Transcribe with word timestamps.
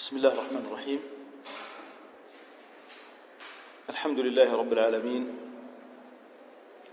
بسم 0.00 0.16
الله 0.16 0.32
الرحمن 0.32 0.64
الرحيم 0.68 1.00
الحمد 3.90 4.18
لله 4.18 4.56
رب 4.56 4.72
العالمين 4.72 5.38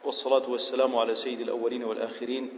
والصلاة 0.03 0.49
والسلام 0.49 0.95
على 0.95 1.15
سيد 1.15 1.39
الأولين 1.41 1.83
والآخرين 1.83 2.49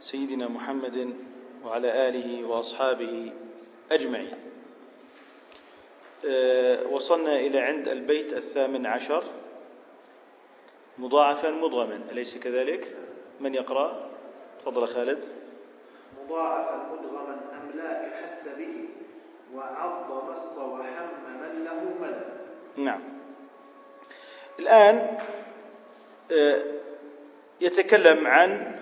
سيدنا 0.00 0.48
محمد 0.48 1.16
وعلى 1.64 2.08
آله 2.08 2.44
وأصحابه 2.44 3.32
أجمعين 3.92 4.38
أه 6.26 6.86
وصلنا 6.86 7.36
إلى 7.40 7.58
عند 7.58 7.88
البيت 7.88 8.32
الثامن 8.32 8.86
عشر 8.86 9.24
مضاعفا 10.98 11.50
مضغما 11.50 12.00
أليس 12.12 12.38
كذلك؟ 12.38 12.96
من 13.40 13.54
يقرأ؟ 13.54 14.10
تفضل 14.62 14.86
خالد 14.86 15.24
مضاعفا 16.24 16.76
مدغما 16.92 17.40
أملاك 17.62 18.12
حس 18.12 18.12
به 18.12 18.13
وعض 19.56 20.30
مص 20.30 20.58
وحم 20.58 21.06
من 21.26 21.64
له 21.64 21.84
مدى 22.00 22.24
نعم. 22.76 23.00
الآن 24.58 25.18
آه، 26.32 26.64
يتكلم 27.60 28.26
عن 28.26 28.80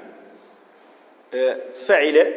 آه، 1.34 1.58
فعل 1.74 2.34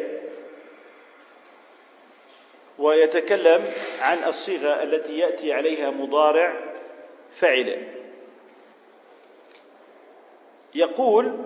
ويتكلم 2.80 3.66
عن 4.02 4.18
الصيغة 4.28 4.84
التي 4.84 5.18
يأتي 5.18 5.54
عليها 5.54 5.90
مضارع 5.90 6.54
فعل. 7.32 7.88
يقول 10.76 11.38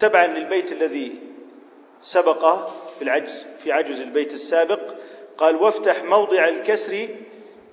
تبعا 0.00 0.26
للبيت 0.26 0.72
الذي 0.72 1.18
سبقه 2.02 2.74
في 2.96 3.02
العجز 3.02 3.46
في 3.58 3.72
عجز 3.72 4.00
البيت 4.00 4.32
السابق 4.32 4.94
قال 5.40 5.56
وافتح 5.56 6.04
موضع 6.04 6.48
الكسر 6.48 7.08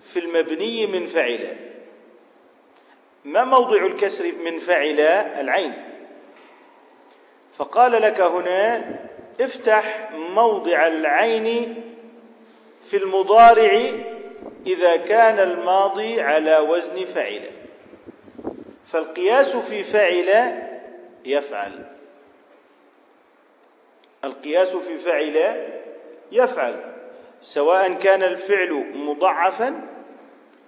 في 0.03 0.19
المبني 0.19 0.87
من 0.87 1.07
فعل. 1.07 1.57
ما 3.25 3.43
موضع 3.43 3.85
الكسر 3.85 4.31
من 4.31 4.59
فعل؟ 4.59 4.99
العين. 5.39 5.73
فقال 7.57 7.91
لك 7.91 8.21
هنا 8.21 8.95
افتح 9.41 10.11
موضع 10.11 10.87
العين 10.87 11.83
في 12.83 12.97
المضارع 12.97 13.91
إذا 14.67 14.95
كان 14.95 15.39
الماضي 15.39 16.21
على 16.21 16.57
وزن 16.57 17.05
فعل 17.05 17.41
فالقياس 18.87 19.55
في 19.55 19.83
فعل 19.83 20.61
يفعل. 21.25 21.85
القياس 24.23 24.75
في 24.75 24.97
فعل 24.97 25.67
يفعل. 26.31 26.96
سواء 27.41 27.93
كان 27.93 28.23
الفعل 28.23 28.73
مضعفا 28.95 29.81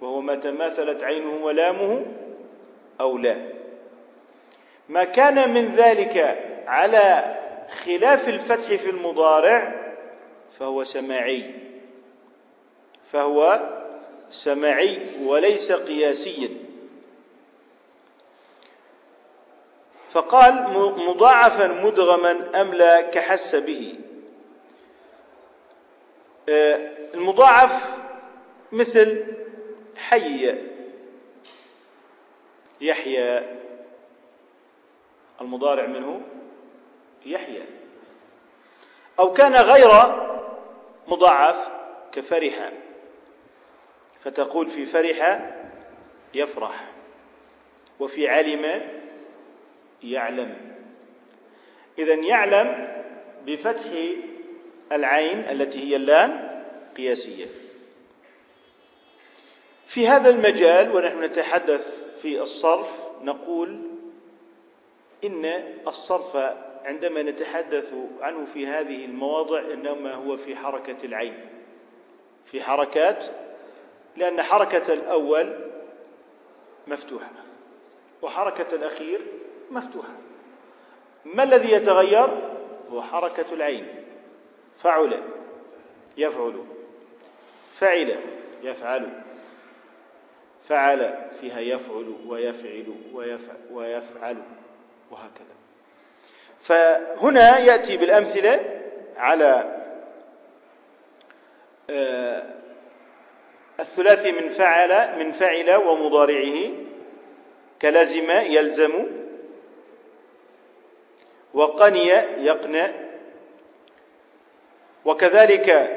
وهو 0.00 0.20
ما 0.20 0.34
تماثلت 0.34 1.02
عينه 1.02 1.44
ولامه 1.44 2.06
أو 3.00 3.18
لا. 3.18 3.36
ما 4.88 5.04
كان 5.04 5.54
من 5.54 5.74
ذلك 5.74 6.38
على 6.66 7.36
خلاف 7.84 8.28
الفتح 8.28 8.74
في 8.74 8.90
المضارع 8.90 9.92
فهو 10.58 10.84
سماعي. 10.84 11.54
فهو 13.12 13.60
سماعي 14.30 15.06
وليس 15.22 15.72
قياسيا. 15.72 16.48
فقال 20.10 20.54
مضاعفا 21.08 21.66
مدغما 21.66 22.60
أم 22.60 22.74
لا 22.74 23.00
كحس 23.00 23.56
به؟ 23.56 23.94
المضاعف 27.14 27.98
مثل 28.72 29.24
حي 29.96 30.58
يحيى. 32.80 33.56
المضارع 35.40 35.86
منه 35.86 36.20
يحيى. 37.26 37.62
أو 39.18 39.32
كان 39.32 39.54
غير 39.54 39.90
مضاعف 41.08 41.70
كفرح 42.12 42.72
فتقول 44.24 44.66
في 44.66 44.86
فرح 44.86 45.50
يفرح 46.34 46.90
وفي 48.00 48.28
علم 48.28 48.82
يعلم. 50.02 50.76
إذا 51.98 52.14
يعلم 52.14 52.88
بفتح 53.46 53.90
العين 54.92 55.38
التي 55.38 55.78
هي 55.90 55.96
اللام 55.96 56.62
قياسية. 56.96 57.46
في 59.86 60.08
هذا 60.08 60.30
المجال 60.30 60.96
ونحن 60.96 61.24
نتحدث 61.24 62.10
في 62.22 62.40
الصرف 62.40 63.06
نقول 63.22 63.80
إن 65.24 65.44
الصرف 65.86 66.36
عندما 66.84 67.22
نتحدث 67.22 67.94
عنه 68.20 68.44
في 68.44 68.66
هذه 68.66 69.04
المواضع 69.04 69.60
إنما 69.60 70.14
هو 70.14 70.36
في 70.36 70.56
حركة 70.56 70.96
العين. 71.04 71.46
في 72.46 72.62
حركات 72.62 73.24
لأن 74.16 74.42
حركة 74.42 74.92
الأول 74.92 75.70
مفتوحة 76.86 77.32
وحركة 78.22 78.74
الأخير 78.74 79.20
مفتوحة. 79.70 80.16
ما 81.24 81.42
الذي 81.42 81.72
يتغير؟ 81.72 82.28
هو 82.90 83.02
حركة 83.02 83.44
العين. 83.52 83.99
فعل 84.82 85.22
يفعل. 86.16 86.64
فعل 87.78 88.16
يفعل. 88.62 89.22
فعل 90.68 91.28
فيها 91.40 91.60
يفعل 91.60 92.14
ويفعل 92.26 92.94
ويفعل, 93.14 93.56
ويفعل 93.70 94.36
وهكذا. 95.10 95.56
فهنا 96.62 97.58
يأتي 97.58 97.96
بالأمثلة 97.96 98.80
على 99.16 99.80
آه، 101.90 102.42
الثلاثي 103.80 104.32
من 104.32 104.48
فعل 104.48 105.18
من 105.18 105.32
فعل 105.32 105.74
ومضارعه. 105.74 106.70
كلزم 107.82 108.30
يلزم. 108.30 109.06
وقني 111.54 112.08
يقنع. 112.38 113.09
وكذلك 115.04 115.96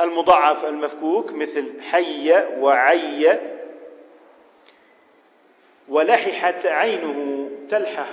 المضاعف 0.00 0.64
المفكوك 0.64 1.32
مثل 1.32 1.80
حي 1.82 2.32
وعي 2.58 3.40
ولححت 5.88 6.66
عينه 6.66 7.50
تلحح. 7.70 8.08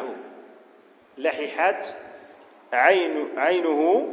لححت 1.18 1.86
عين 2.74 3.28
عينه 3.38 4.10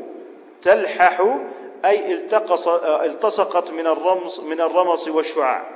تلحح 0.62 1.38
أي 1.84 2.12
التقص 2.12 2.68
التصقت 2.84 3.70
من 3.70 3.86
الرمص 3.86 4.40
من 4.40 4.60
الرمص 4.60 5.08
والشعاع. 5.08 5.70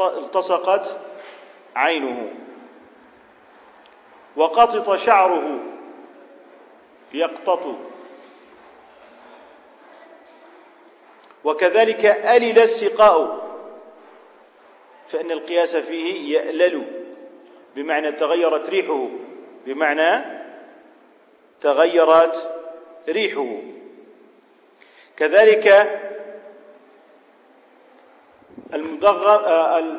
التصقت 0.00 0.96
عينه. 1.76 2.32
وقطط 4.36 4.96
شعره. 4.96 5.60
يقتط. 7.12 7.76
وكذلك 11.44 12.04
ألل 12.06 12.58
السقاء 12.58 13.50
فإن 15.08 15.30
القياس 15.30 15.76
فيه 15.76 16.38
يألل 16.38 16.84
بمعنى 17.76 18.12
تغيرت 18.12 18.70
ريحه 18.70 19.08
بمعنى 19.66 20.40
تغيرت 21.60 22.50
ريحه. 23.08 23.56
كذلك 25.16 25.96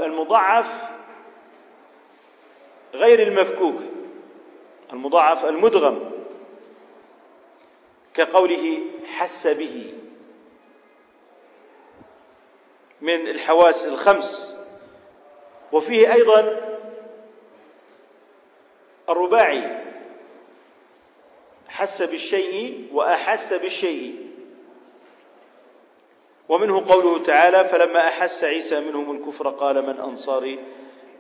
المضاعف 0.05 0.71
غير 2.93 3.21
المفكوك 3.27 3.81
المضاعف 4.93 5.45
المدغم. 5.45 6.10
كقوله 8.13 8.79
حس 9.07 9.47
به. 9.47 9.93
من 13.01 13.27
الحواس 13.27 13.85
الخمس. 13.85 14.55
وفيه 15.71 16.13
أيضا 16.13 16.59
الرباعي. 19.09 19.85
حس 21.67 22.01
بالشيء 22.01 22.89
وأحس 22.93 23.53
بالشيء. 23.53 24.27
ومنه 26.49 26.85
قوله 26.87 27.23
تعالى 27.23 27.65
فلما 27.65 28.07
أحس 28.07 28.43
عيسى 28.43 28.79
منهم 28.79 29.17
الكفر 29.17 29.49
قال 29.49 29.81
من 29.81 29.99
انصاري 29.99 30.59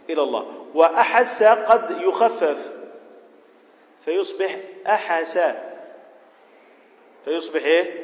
إلى 0.09 0.21
الله. 0.21 0.65
وأحس 0.73 1.43
قد 1.43 2.01
يخفف. 2.01 2.71
فيصبح 4.05 4.59
أحس. 4.87 5.39
فيصبح 7.25 7.63
إيه؟ 7.63 8.01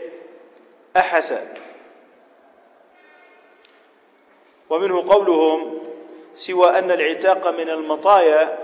ومنه 4.70 5.14
قولهم 5.14 5.84
سوى 6.34 6.80
أن 6.80 6.92
العتاق 6.92 7.48
من 7.48 7.70
المطايا 7.70 8.58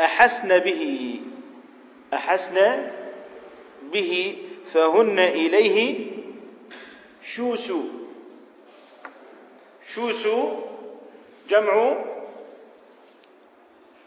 أحسن 0.00 0.58
به 0.58 1.20
أحسن 2.14 2.90
به 3.82 4.38
فهن 4.74 5.18
إليه 5.18 6.06
شوس 7.22 7.72
شوس 9.94 10.26
جمع 11.48 12.04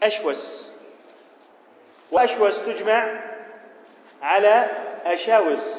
أشوس. 0.02 0.72
وأشوس 2.10 2.60
تجمع 2.62 3.20
على 4.22 4.70
أشاوس 5.04 5.78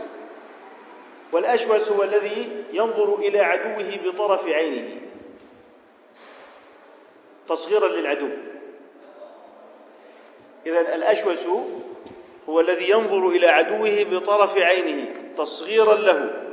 والأشوس 1.31 1.91
هو 1.91 2.03
الذي 2.03 2.63
ينظر 2.73 3.15
إلى 3.15 3.39
عدوه 3.39 3.97
بطرف 4.03 4.47
عينه. 4.47 5.01
تصغيرا 7.49 7.87
للعدو. 7.87 8.29
إذا 10.65 10.95
الأشوس 10.95 11.45
هو 12.49 12.59
الذي 12.59 12.89
ينظر 12.89 13.27
إلى 13.29 13.47
عدوه 13.47 14.03
بطرف 14.03 14.57
عينه 14.57 15.15
تصغيرا 15.37 15.95
له. 15.95 16.45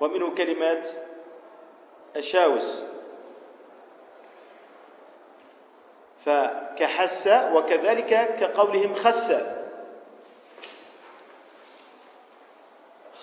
ومنه 0.00 0.34
كلمات 0.34 0.88
الشاوس 2.16 2.82
فكحس 6.26 7.26
وكذلك 7.52 8.36
كقولهم 8.40 8.94
خس. 8.94 9.32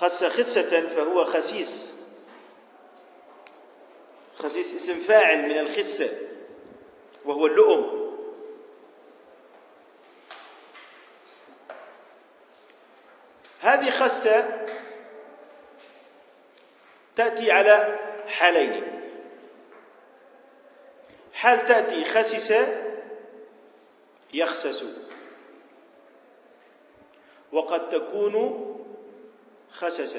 خس 0.01 0.23
خسة 0.23 0.87
فهو 0.87 1.25
خسيس. 1.25 1.91
خسيس 4.35 4.73
اسم 4.73 4.93
فاعل 4.93 5.49
من 5.49 5.57
الخسة 5.57 6.09
وهو 7.25 7.45
اللؤم. 7.45 8.01
هذه 13.59 13.89
خسة 13.89 14.67
تأتي 17.15 17.51
على 17.51 17.99
حالين. 18.27 19.01
حال 21.33 21.65
تأتي 21.65 22.05
خسس 22.05 22.53
يخسس. 24.33 24.85
وقد 27.51 27.89
تكون 27.89 28.70
خسس. 29.71 30.17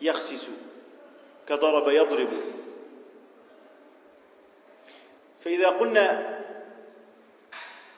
يخسس. 0.00 0.46
كضرب 1.48 1.88
يضرب. 1.88 2.28
فإذا 5.40 5.68
قلنا 5.68 6.38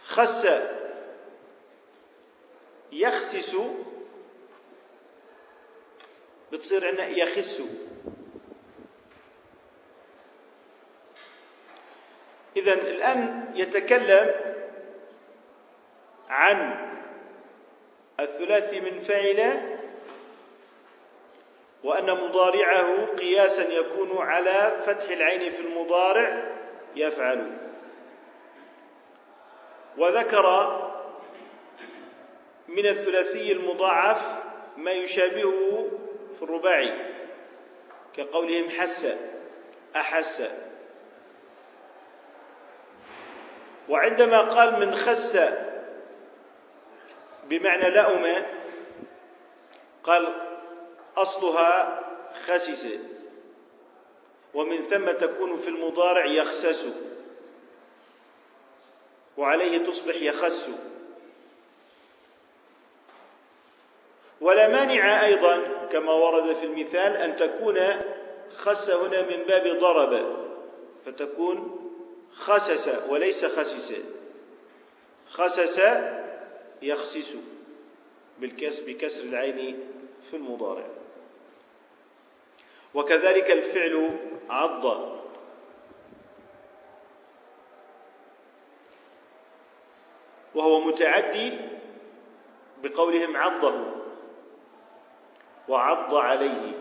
خس 0.04 0.48
يخسس 2.92 3.56
بتصير 6.52 6.86
عندنا 6.86 7.06
يخس. 7.06 7.62
إذا 12.56 12.72
الآن 12.72 13.52
يتكلم 13.54 14.34
عن 16.28 16.93
الثلاثي 18.20 18.80
من 18.80 19.00
فعل 19.00 19.60
وأن 21.84 22.10
مضارعه 22.10 23.06
قياسا 23.06 23.72
يكون 23.72 24.18
على 24.18 24.72
فتح 24.86 25.10
العين 25.10 25.50
في 25.50 25.60
المضارع 25.60 26.42
يفعل. 26.96 27.56
وذكر 29.98 30.76
من 32.68 32.86
الثلاثي 32.86 33.52
المضاعف 33.52 34.42
ما 34.76 34.90
يشابهه 34.90 35.88
في 36.36 36.42
الرباعي 36.42 36.92
كقولهم 38.16 38.70
حس 38.70 39.06
أحس. 39.96 40.42
وعندما 43.88 44.40
قال 44.40 44.80
من 44.80 44.94
خس 44.94 45.38
بمعنى 47.48 47.90
لأم 47.90 48.44
قال 50.04 50.34
أصلها 51.16 52.00
خسس 52.46 52.86
ومن 54.54 54.82
ثم 54.82 55.10
تكون 55.10 55.56
في 55.56 55.68
المضارع 55.68 56.24
يخسس. 56.24 56.86
وعليه 59.36 59.86
تصبح 59.86 60.14
يخس. 60.14 60.70
ولا 64.40 64.68
مانع 64.68 65.24
أيضا 65.24 65.62
كما 65.92 66.12
ورد 66.12 66.56
في 66.56 66.66
المثال 66.66 67.16
أن 67.16 67.36
تكون 67.36 67.80
خس 68.56 68.90
هنا 68.90 69.22
من 69.22 69.42
باب 69.42 69.78
ضرب. 69.78 70.36
فتكون 71.06 71.80
خسس 72.34 72.90
وليس 73.08 73.44
خسس. 73.44 73.92
خسس 75.28 75.80
يخسس 76.82 77.36
بالكسر 78.38 78.82
بكسر 78.86 79.24
العين 79.24 79.80
في 80.30 80.36
المضارع. 80.36 80.86
وكذلك 82.94 83.50
الفعل 83.50 84.16
عض. 84.50 85.14
وهو 90.54 90.80
متعدي 90.80 91.58
بقولهم 92.82 93.36
عضه 93.36 93.94
وعض 95.68 96.14
عليه. 96.14 96.72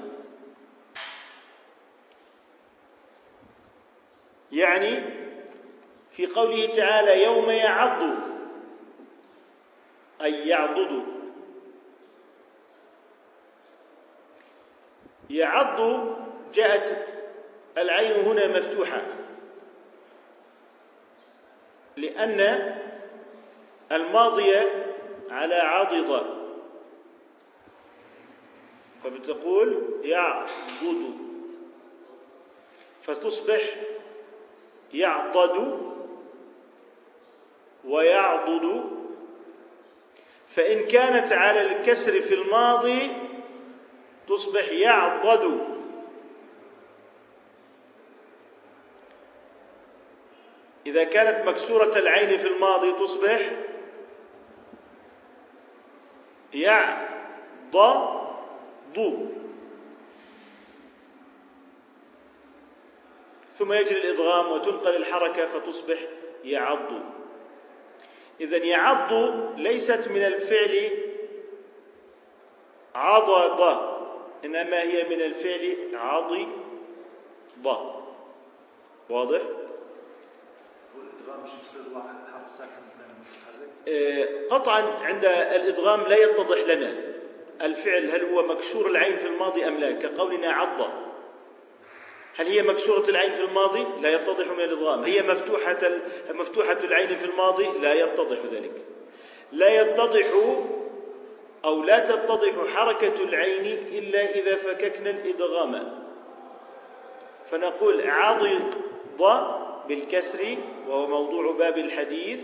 يعني 4.51 5.04
في 6.12 6.25
قوله 6.25 6.66
تعالى 6.66 7.24
يوم 7.24 7.50
يعض. 7.50 8.32
أي 10.24 10.47
يعضد. 10.47 11.04
يعض 15.30 16.07
جاءت 16.54 17.19
العين 17.78 18.26
هنا 18.26 18.59
مفتوحة. 18.59 19.02
لأن 21.97 22.40
الماضية 23.92 24.86
على 25.30 25.56
عضد 25.56 26.26
فبتقول 29.04 30.00
يعضد. 30.04 31.14
فتصبح 33.02 33.62
يعضد 34.94 35.80
ويعضد. 37.86 39.03
فإن 40.56 40.88
كانت 40.88 41.31
على 41.31 41.62
الكسر 41.62 42.22
في 42.22 42.36
الماضي 42.36 43.12
تصبح 44.28 44.69
يعضد. 44.69 45.74
إذا 50.86 51.04
كانت 51.04 51.48
مكسورة 51.48 52.00
العين 52.00 52.38
في 52.38 52.48
الماضي 52.48 52.92
تصبح 52.92 53.52
يعضد. 56.54 58.24
ثم 63.52 63.74
يجري 63.74 64.02
الإدغام 64.02 64.52
وتنقل 64.52 64.95
الحركة 64.95 65.48
فتصبح 65.48 65.98
يعض. 66.44 67.22
إذا 68.44 68.57
يعض 68.57 69.14
ليست 69.57 70.07
من 70.07 70.23
الفعل 70.23 70.92
عضض 72.95 73.94
إنما 74.45 74.81
هي 74.81 75.04
من 75.04 75.21
الفعل 75.21 75.78
عضض 75.94 76.47
واضح؟ 79.09 79.42
آه، 83.88 84.47
قطعا 84.50 84.81
عند 84.81 85.26
الإدغام 85.26 86.02
لا 86.02 86.23
يتضح 86.23 86.57
لنا 86.57 87.14
الفعل 87.62 88.09
هل 88.12 88.26
هو 88.26 88.47
مكسور 88.47 88.88
العين 88.88 89.18
في 89.18 89.28
الماضي 89.28 89.68
أم 89.68 89.78
لا 89.78 89.92
كقولنا 89.92 90.52
عض 90.52 91.03
هل 92.35 92.45
هي 92.45 92.61
مكسورة 92.61 93.09
العين 93.09 93.33
في 93.33 93.42
الماضي؟ 93.42 93.85
لا 94.02 94.13
يتضح 94.13 94.47
من 94.47 94.59
الإدغام 94.59 95.04
هي 95.04 95.21
مفتوحة 95.21 95.78
مفتوحة 96.33 96.78
العين 96.83 97.16
في 97.16 97.25
الماضي؟ 97.25 97.68
لا 97.81 97.94
يتضح 97.94 98.37
ذلك 98.52 98.81
لا 99.52 99.81
يتضح 99.81 100.25
أو 101.66 101.83
لا 101.83 101.99
تتضح 101.99 102.68
حركة 102.75 103.23
العين 103.23 103.66
إلا 103.87 104.35
إذا 104.35 104.56
فككنا 104.56 105.09
الإدغام 105.09 106.04
فنقول 107.52 108.09
عضض 108.09 108.75
بالكسر 109.87 110.57
وهو 110.87 111.07
موضوع 111.07 111.52
باب 111.52 111.78
الحديث 111.78 112.42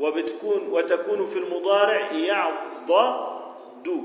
وبتكون 0.00 0.68
وتكون 0.68 1.26
في 1.26 1.38
المضارع 1.38 2.12
يعضد 2.12 4.02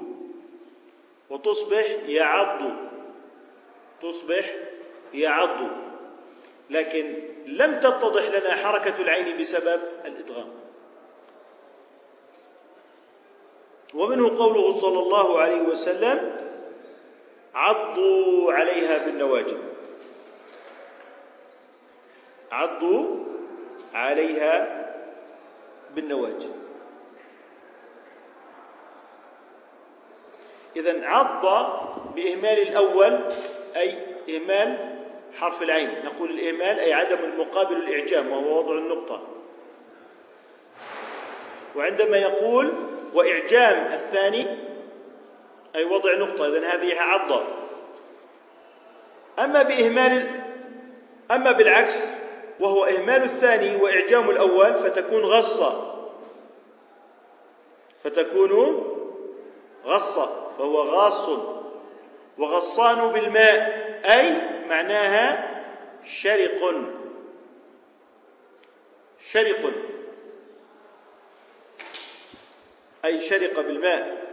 وتصبح 1.29 1.86
يعض 2.07 2.62
تصبح 4.03 4.55
يعض. 5.13 5.67
لكن 6.69 7.24
لم 7.45 7.79
تتضح 7.79 8.24
لنا 8.24 8.55
حركة 8.55 9.01
العين 9.01 9.38
بسبب 9.38 9.81
الإدغام. 10.05 10.50
ومنه 13.93 14.38
قوله 14.38 14.74
صلى 14.74 15.00
الله 15.00 15.39
عليه 15.39 15.62
وسلم 15.62 16.36
عضوا 17.55 18.53
عليها 18.53 19.05
بالنواجذ. 19.05 19.57
عضوا 22.51 23.25
عليها 23.93 24.83
بالنواجذ. 25.95 26.51
إذا 30.75 31.07
عض 31.07 31.45
بإهمال 32.15 32.60
الأول 32.60 33.19
أي 33.75 33.98
إهمال 34.30 34.77
حرف 35.36 35.62
العين. 35.62 36.06
نقول 36.06 36.30
الإهمال 36.30 36.80
أي 36.80 36.94
عدم 36.94 37.18
المقابل 37.24 37.75
الإعجام 37.75 38.32
وهو 38.32 38.60
وضع 38.60 38.74
النقطة. 38.74 39.22
وعندما 41.75 42.18
يقول 42.18 42.74
وإعجام 43.13 43.94
الثاني 43.94 44.46
أي 45.75 45.86
وضع 45.86 46.18
نقطة 46.18 46.48
إذن 46.48 46.63
هذه 46.63 47.00
عضة. 47.00 47.44
أما 49.39 49.63
بإهمال 49.63 50.27
أما 51.32 51.51
بالعكس 51.51 52.06
وهو 52.60 52.86
إهمال 52.86 53.24
الثاني 53.24 53.75
وإعجام 53.75 54.30
الأول 54.30 54.75
فتكون 54.75 55.24
غصة. 55.24 55.94
فتكون 58.03 58.84
غصة 59.86 60.48
فهو 60.58 60.82
غاص. 60.82 61.30
وغصان 62.38 63.12
بالماء 63.12 63.84
أي 64.06 64.36
معناها 64.68 65.50
شرق. 66.06 66.75
شرق. 69.32 69.74
أي 73.06 73.22
شرق 73.22 73.60
بالماء. 73.60 74.24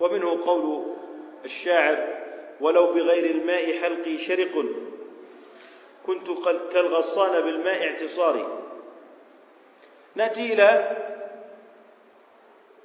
ومنه 0.00 0.44
قول 0.46 0.96
الشاعر 1.44 2.18
ولو 2.60 2.92
بغير 2.92 3.30
الماء 3.30 3.78
حلقي 3.78 4.18
شرق 4.18 4.64
كنت 6.06 6.26
كالغصان 6.72 7.40
بالماء 7.40 7.88
اعتصاري. 7.88 8.58
نأتي 10.14 10.52
إلى 10.52 10.96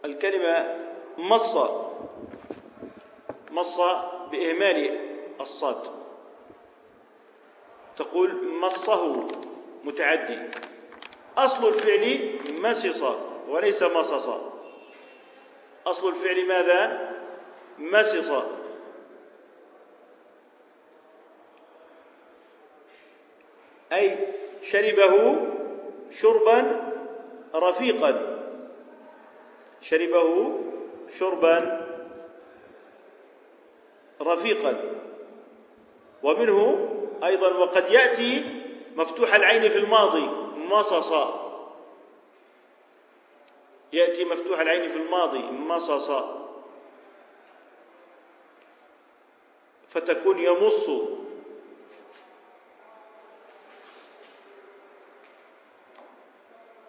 الكلمة 0.05 0.79
مص 1.17 1.57
مص 3.53 3.81
باهمال 4.31 4.99
الصاد. 5.41 5.81
تقول 7.97 8.59
مصه 8.59 9.27
متعدي. 9.83 10.39
أصل 11.37 11.67
الفعل 11.67 12.39
مسص 12.61 13.03
وليس 13.49 13.83
مصص. 13.83 14.29
أصل 15.85 16.09
الفعل 16.09 16.47
ماذا؟ 16.47 17.09
مسص. 17.79 18.43
أي 23.93 24.17
شربه 24.61 25.37
شربا 26.11 26.81
رفيقا. 27.55 28.39
شربه 29.81 30.59
شربا 31.19 31.82
رفيقا. 34.23 34.81
ومنه 36.23 36.89
أيضا 37.23 37.47
وقد 37.47 37.91
يأتي 37.91 38.61
مفتوح 38.95 39.35
العين 39.35 39.69
في 39.69 39.77
الماضي 39.77 40.29
مصصا 40.57 41.43
يأتي 43.93 44.25
مفتوح 44.25 44.59
العين 44.59 44.89
في 44.89 44.97
الماضي 44.97 45.41
مصصا 45.51 46.49
فتكون 49.89 50.39
يمص. 50.39 50.89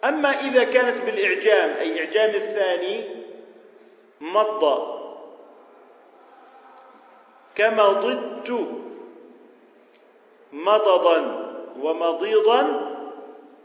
أما 0.03 0.29
إذا 0.29 0.63
كانت 0.63 0.97
بالإعجام 0.97 1.77
أي 1.77 1.99
إعجام 1.99 2.29
الثاني 2.29 3.25
مض 4.21 4.94
كما 7.55 7.91
ضدت 7.91 8.67
مضضا 10.53 11.19
ومضيضا 11.79 12.91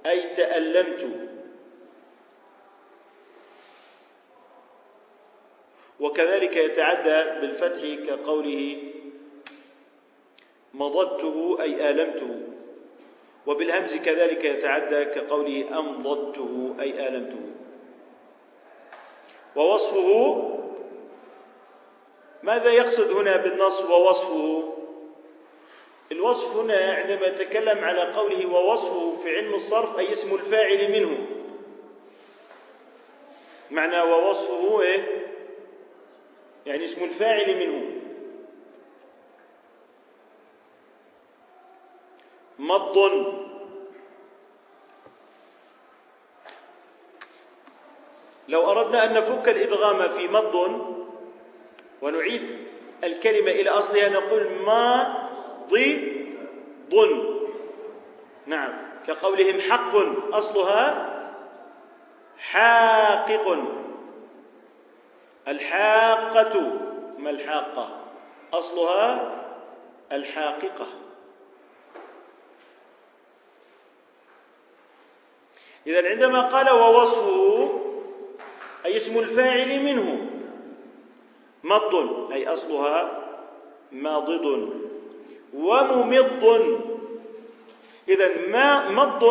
أي 0.07 0.35
تألمت. 0.35 1.09
وكذلك 6.01 6.57
يتعدى 6.57 7.41
بالفتح 7.41 7.83
كقوله 8.07 8.83
مضضته 10.75 11.57
أي 11.61 11.91
آلمته. 11.91 12.41
وبالهمز 13.47 13.97
كذلك 13.97 14.45
يتعدى 14.45 15.05
كقوله 15.05 15.79
أمضته 15.79 16.77
أي 16.81 17.09
آلمته. 17.09 17.41
ووصفه 19.57 20.60
ماذا 22.43 22.71
يقصد 22.71 23.11
هنا 23.11 23.37
بالنص 23.37 23.81
ووصفه؟ 23.83 24.73
الوصف 26.13 26.57
هنا 26.57 26.95
عندما 26.95 27.27
يتكلم 27.27 27.85
على 27.85 28.13
قوله 28.13 28.47
ووصفه 28.47 29.17
في 29.23 29.37
علم 29.37 29.55
الصرف 29.55 29.99
أي 29.99 30.13
اسم 30.13 30.35
الفاعل 30.35 30.93
منه. 30.93 31.27
معنى 33.71 34.01
ووصفه 34.01 34.81
إيه؟ 34.83 35.27
يعني 36.67 36.85
اسم 36.85 37.05
الفاعل 37.05 37.57
منه. 37.57 37.91
مض. 42.59 42.99
لو 48.49 48.71
أردنا 48.71 49.05
أن 49.05 49.13
نفك 49.15 49.49
الإدغام 49.49 50.09
في 50.09 50.29
مض 50.29 50.57
ونعيد 52.03 52.59
الكلمة 53.05 53.51
إلى 53.51 53.71
أصلها 53.71 54.09
نقول 54.09 54.51
ما 54.67 55.15
ضي 55.69 56.21
ضن 56.91 57.41
نعم 58.47 58.73
كقولهم 59.07 59.61
حق 59.61 59.95
أصلها 60.33 61.11
حاقق. 62.39 63.59
الحاقة 65.49 66.61
ما 67.19 67.31
الحاقة؟ 67.31 68.01
أصلها 68.53 69.37
الحاققة. 70.13 70.87
إذا 75.87 76.09
عندما 76.09 76.41
قال 76.41 76.71
ووصفه 76.71 77.81
أي 78.85 78.97
اسم 78.97 79.19
الفاعل 79.19 79.81
منه 79.81 80.30
مض 81.65 81.95
أي 82.33 82.49
أصلها 82.49 83.23
ماضض. 83.93 84.69
وممض. 85.55 86.45
إذا 88.09 88.49
ما 88.49 88.91
مض 88.91 89.25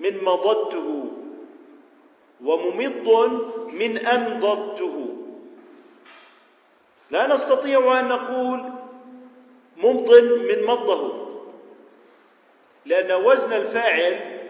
من 0.00 0.24
مضته 0.24 1.04
وممض 2.44 3.08
من 3.72 3.98
أمضته 4.06 5.16
لا 7.10 7.26
نستطيع 7.26 8.00
أن 8.00 8.08
نقول 8.08 8.72
ممض 9.76 10.14
من 10.20 10.66
مضه 10.66 11.24
لأن 12.86 13.24
وزن 13.24 13.52
الفاعل 13.52 14.40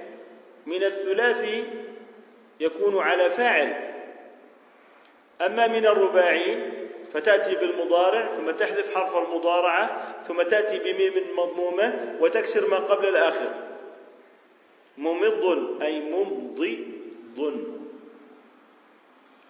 من 0.67 0.85
الثلاثي 0.85 1.65
يكون 2.61 2.99
على 2.99 3.31
فاعل. 3.31 3.84
أما 5.47 5.67
من 5.67 5.87
الرباعي 5.87 6.73
فتأتي 7.13 7.55
بالمضارع 7.55 8.27
ثم 8.27 8.51
تحذف 8.51 8.95
حرف 8.95 9.17
المضارعة 9.17 10.21
ثم 10.21 10.43
تأتي 10.43 10.79
بميم 10.79 11.13
مضمومة 11.39 12.17
وتكسر 12.21 12.69
ما 12.69 12.77
قبل 12.77 13.09
الآخر. 13.09 13.55
ممض 14.99 15.79
أي 15.83 16.01
ممضي 16.01 16.87
ضن. 17.37 17.67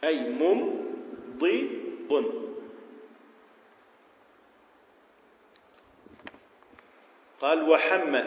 أي 0.04 0.20
ممضض 0.20 0.84
قال 7.40 7.68
وحمى 7.70 8.24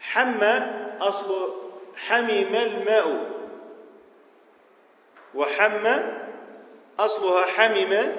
حمى 0.00 0.70
أصل 1.00 1.54
حمم 1.96 2.54
الماء. 2.54 3.39
وحمى 5.34 6.20
أصلها 6.98 7.46
حمم 7.46 8.12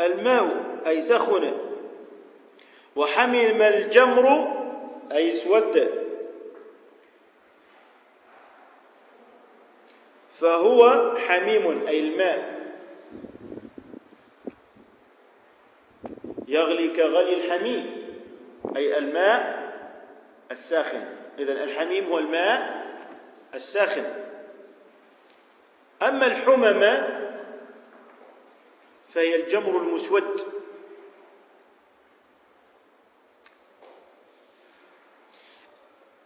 الماء 0.00 0.64
أي 0.86 1.02
سخن. 1.02 1.52
وحمم 2.96 3.62
الجمر 3.62 4.56
أي 5.12 5.32
اسود 5.32 5.90
فهو 10.34 11.12
حميم 11.18 11.86
أي 11.86 12.00
الماء. 12.00 12.56
يغلي 16.48 16.88
كغلي 16.88 17.34
الحميم 17.34 18.06
أي 18.76 18.98
الماء 18.98 19.66
الساخن. 20.50 21.04
إذا 21.38 21.52
الحميم 21.52 22.06
هو 22.06 22.18
الماء 22.18 22.86
الساخن. 23.54 24.25
أما 26.02 26.26
الحمم 26.26 27.02
فهي 29.08 29.36
الجمر 29.36 29.82
المسود. 29.82 30.46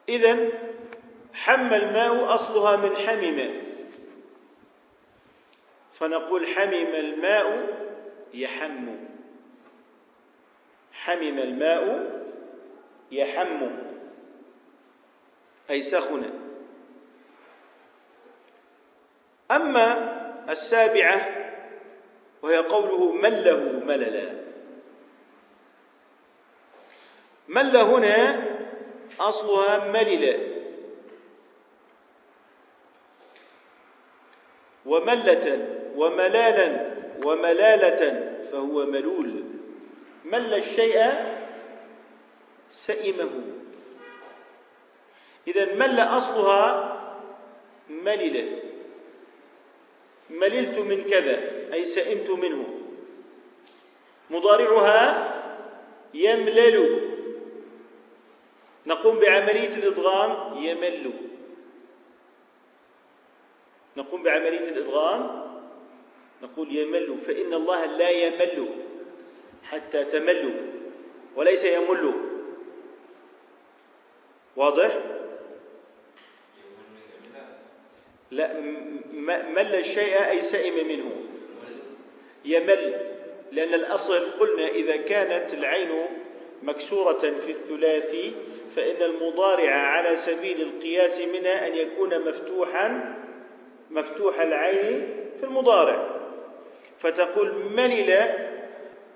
إذا 0.09 0.49
حم 1.33 1.75
الماء 1.75 2.35
أصلها 2.35 2.77
من 2.77 2.97
حمم 2.97 3.62
فنقول 5.93 6.47
حمم 6.47 6.95
الماء 6.95 7.77
يحم. 8.35 8.97
حمم 10.93 11.39
الماء 11.39 12.11
يحم. 13.11 13.71
أي 15.71 15.83
سخن 15.83 16.39
أما 19.50 20.11
السابعة 20.50 21.28
وهي 22.42 22.57
قوله 22.57 23.12
مله 23.12 23.61
مللا. 23.87 24.40
مل 27.49 27.76
هنا 27.76 28.47
أصلها 29.21 29.90
ملل. 29.92 30.50
وملة 34.87 35.69
وملالا 35.97 36.90
وملالة 37.25 38.30
فهو 38.52 38.87
ملول. 38.87 39.45
مل 40.25 40.54
الشيء 40.54 41.12
سئمه. 42.71 43.30
إذا 45.49 45.75
مل 45.75 46.00
أصلها 46.00 46.97
ملل. 47.90 48.60
مللت 50.30 50.78
من 50.78 51.04
كذا 51.04 51.37
أي 51.72 51.84
سئمت 51.84 52.30
منه. 52.30 52.64
مضارعها 54.30 55.06
يملل. 56.14 57.10
نقوم 58.87 59.18
بعملية 59.18 59.75
الإدغام 59.76 60.56
يمل. 60.64 61.12
نقوم 63.96 64.22
بعملية 64.22 64.68
الإدغام 64.68 65.50
نقول 66.43 66.76
يمل 66.76 67.19
فإن 67.26 67.54
الله 67.54 67.86
لا 67.86 68.10
يمل 68.10 68.69
حتى 69.62 70.04
تملوا 70.04 70.54
وليس 71.36 71.64
يمل. 71.64 72.12
واضح؟ 74.56 75.00
لا 78.30 78.60
مل 79.54 79.75
الشيء 79.75 80.30
أي 80.30 80.43
سئم 80.43 80.88
منه. 80.88 81.10
يمل 82.45 83.00
لأن 83.52 83.75
الأصل 83.75 84.30
قلنا 84.40 84.69
إذا 84.69 84.97
كانت 84.97 85.54
العين 85.54 86.06
مكسورة 86.62 87.19
في 87.19 87.50
الثلاثي 87.50 88.32
فإن 88.76 89.02
المضارع 89.02 89.73
على 89.73 90.16
سبيل 90.16 90.62
القياس 90.62 91.21
منها 91.21 91.69
أن 91.69 91.75
يكون 91.75 92.28
مفتوحا 92.28 93.14
مفتوح 93.90 94.40
العين 94.40 95.16
في 95.40 95.47
المضارع. 95.47 96.21
فتقول 96.99 97.54
ملل 97.76 98.30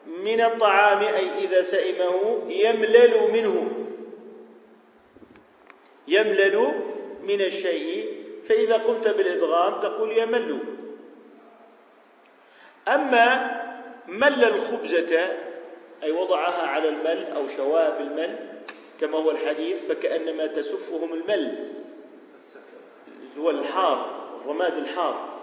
من 0.07 0.41
الطعام 0.41 0.99
أي 1.03 1.45
إذا 1.45 1.63
سئمه 1.63 2.43
يملل 2.49 3.33
منه. 3.33 3.73
يملل 6.09 6.73
من 7.23 7.41
الشيء 7.41 8.14
فإذا 8.49 8.77
قمت 8.77 9.09
بالإدغام 9.09 9.81
تقول 9.81 10.19
يمل 10.19 10.59
أما 12.89 13.51
مل 14.09 14.45
الخبزة 14.45 15.37
أي 16.03 16.11
وضعها 16.11 16.67
على 16.67 16.89
المل 16.89 17.33
أو 17.37 17.49
شواها 17.49 17.99
بالمل 17.99 18.55
كما 19.01 19.19
هو 19.19 19.31
الحديث 19.31 19.87
فكأنما 19.89 20.47
تسفهم 20.47 21.15
المل. 21.15 21.73
هو 23.39 23.51
الحار 23.51 24.25
الرماد 24.41 24.77
الحار. 24.77 25.41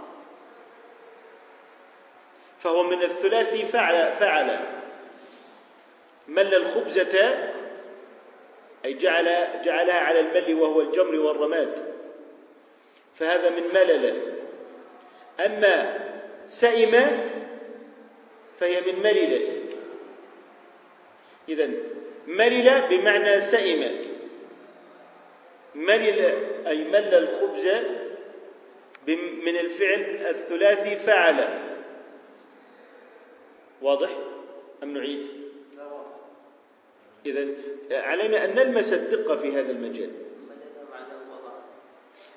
فهو 2.60 2.84
من 2.84 3.04
الثلاثي 3.04 3.66
فعل 3.66 4.12
فعل. 4.12 4.60
مل 6.28 6.56
الخبزة 6.56 7.50
أي 8.86 8.94
جعل 8.94 9.48
جعلها 9.64 10.00
على 10.00 10.20
المل 10.20 10.62
وهو 10.62 10.82
الجمر 10.82 11.20
والرماد. 11.20 12.01
فهذا 13.22 13.50
من 13.50 13.64
ملل. 13.74 14.34
أما 15.40 16.00
سئم 16.46 16.92
فهي 18.60 18.82
من 18.82 19.00
ملل. 19.00 19.64
إذا 21.50 21.70
ملل 22.28 22.82
بمعنى 22.90 23.42
سئم. 23.42 24.02
ملل 25.76 26.20
أي 26.68 26.84
مل 26.84 27.14
الخبز 27.14 27.68
من 29.46 29.58
الفعل 29.58 30.02
الثلاثي 30.30 30.96
فعل. 30.96 31.60
واضح؟ 33.82 34.10
أم 34.84 34.98
نعيد؟ 34.98 35.28
إذا 37.26 37.48
علينا 37.92 38.46
أن 38.46 38.56
نلمس 38.56 38.94
الدقة 38.94 39.36
في 39.36 39.52
هذا 39.52 39.72
المجال. 39.72 40.12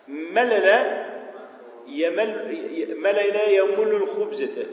ملل 0.09 1.05
يمل 1.87 2.59
ملل 2.99 3.37
يمل 3.49 3.95
الخبزة 3.95 4.67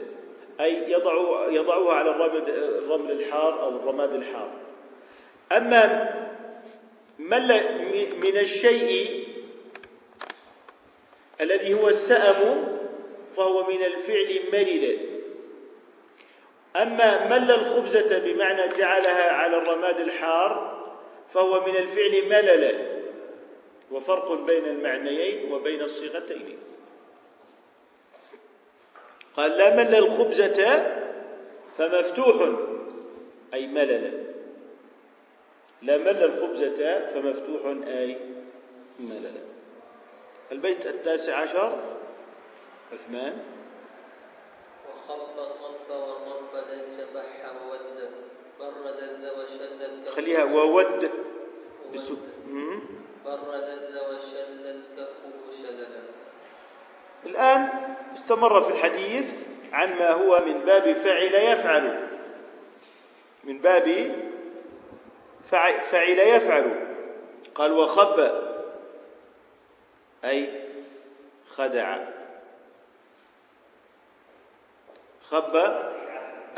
أي 0.60 0.92
يضع 0.92 1.12
يضعها 1.50 1.92
على 1.92 2.10
الرمل 2.10 2.50
الرمل 2.50 3.10
الحار 3.10 3.62
أو 3.62 3.68
الرماد 3.68 4.14
الحار. 4.14 4.50
أما 5.52 6.14
مل 7.18 7.60
من 8.22 8.36
الشيء 8.36 9.28
الذي 11.40 11.74
هو 11.74 11.88
السأم 11.88 12.68
فهو 13.36 13.66
من 13.66 13.84
الفعل 13.84 14.40
ملل. 14.52 14.98
أما 16.76 17.28
مل 17.38 17.50
الخبزة 17.50 18.18
بمعنى 18.18 18.68
جعلها 18.78 19.32
على 19.32 19.56
الرماد 19.56 20.00
الحار 20.00 20.82
فهو 21.34 21.66
من 21.66 21.76
الفعل 21.76 22.28
ملل. 22.28 22.91
وفرق 23.92 24.32
بين 24.32 24.64
المعنيين 24.64 25.52
وبين 25.52 25.82
الصيغتين. 25.82 26.58
قال 29.36 29.50
لا 29.50 29.76
مل 29.76 29.94
الخبزة 29.94 30.86
فمفتوح 31.78 32.58
أي 33.54 33.66
ملل. 33.66 34.34
لا 35.82 35.96
مل 35.96 36.24
الخبزة 36.24 37.06
فمفتوح 37.06 37.86
أي 37.86 38.18
ملل. 39.00 39.34
البيت 40.52 40.86
التاسع 40.86 41.36
عشر 41.36 41.82
عثمان. 42.92 43.44
وخب 44.90 45.48
صب 45.48 45.90
وضرب 45.90 46.64
جبح 46.98 47.52
وود 47.66 48.10
برد 48.60 49.32
وشدد 49.38 50.08
خليها 50.08 50.44
وود. 50.44 51.10
برد 53.24 54.00
وشدد 54.10 54.82
كفه 54.96 55.62
شددا 55.62 56.02
الآن 57.26 57.68
استمر 58.12 58.62
في 58.62 58.70
الحديث 58.70 59.48
عن 59.72 59.98
ما 59.98 60.10
هو 60.10 60.40
من 60.46 60.58
باب 60.58 60.92
فعل 60.92 61.34
يفعل. 61.34 62.08
من 63.44 63.58
باب 63.58 64.16
فعل 65.90 66.18
يفعل. 66.18 66.86
قال 67.54 67.72
وخب 67.72 68.42
أي 70.24 70.62
خدع. 71.48 71.98
خب 75.22 75.56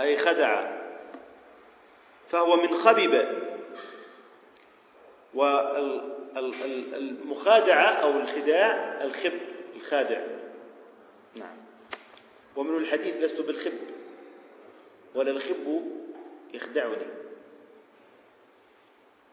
أي 0.00 0.16
خدع. 0.16 0.70
فهو 2.28 2.56
من 2.56 2.68
خبب. 2.68 3.44
والمخادعة 6.36 7.86
أو 7.86 8.10
الخداع 8.10 9.04
الخب 9.04 9.40
الخادع. 9.76 10.20
نعم. 11.34 11.56
ومن 12.56 12.76
الحديث 12.76 13.24
لست 13.24 13.40
بالخب. 13.40 13.78
ولا 15.14 15.30
الخب 15.30 15.82
يخدعني. 16.54 17.06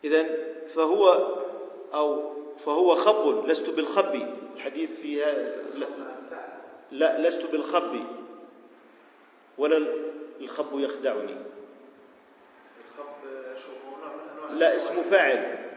إذا 0.04 0.26
فهو 0.76 1.36
أو 1.94 2.34
فهو 2.58 2.96
خب 2.96 3.48
لست 3.48 3.70
بالخب. 3.70 4.36
الحديث 4.56 5.02
فيها 5.02 5.34
لا, 5.76 5.88
لا 6.92 7.28
لست 7.28 7.46
بالخب. 7.52 8.06
ولا 9.58 9.88
الخب 10.42 10.80
يخدعني. 10.80 11.36
الخب 12.86 13.58
شو 13.58 13.72
هو 13.72 13.98
نوع 13.98 14.16
من 14.16 14.30
انواع 14.38 14.52
لا 14.52 14.76
اسم 14.76 15.02
فاعل. 15.02 15.71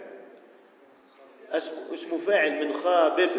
اسم 1.54 1.72
اسم 1.94 2.18
فاعل 2.18 2.64
من 2.66 2.72
خابب. 2.74 3.30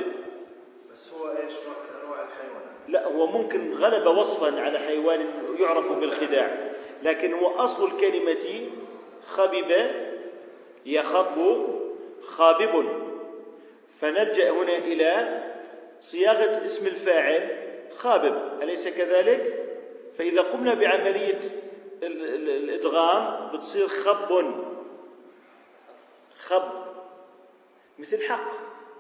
بس 0.93 1.13
هو 1.13 1.27
إيش؟ 1.27 1.53
نوع 1.53 1.75
من 1.83 2.03
أنواع 2.03 2.21
الحيوانات. 2.23 2.75
لا 2.87 3.05
هو 3.07 3.27
ممكن 3.27 3.73
غلب 3.73 4.17
وصفا 4.17 4.61
على 4.61 4.79
حيوان 4.79 5.25
يعرف 5.59 5.91
بالخداع 5.91 6.71
لكن 7.03 7.33
هو 7.33 7.47
أصل 7.47 7.85
الكلمة 7.85 8.69
خبب 9.27 9.73
يخب 10.85 11.67
خابب. 12.23 12.85
فنلجأ 14.01 14.49
هنا 14.51 14.77
إلى 14.77 15.41
صياغة 16.01 16.65
اسم 16.65 16.87
الفاعل 16.87 17.57
خابب. 17.97 18.61
أليس 18.61 18.87
كذلك؟ 18.87 19.65
فإذا 20.17 20.41
قمنا 20.41 20.73
بعملية 20.73 21.39
ال- 22.03 22.35
ال- 22.35 22.49
الإدغام 22.49 23.51
بتصير 23.53 23.87
خب. 23.87 24.53
خب. 26.39 26.94
مثل 27.99 28.27
حق. 28.29 28.51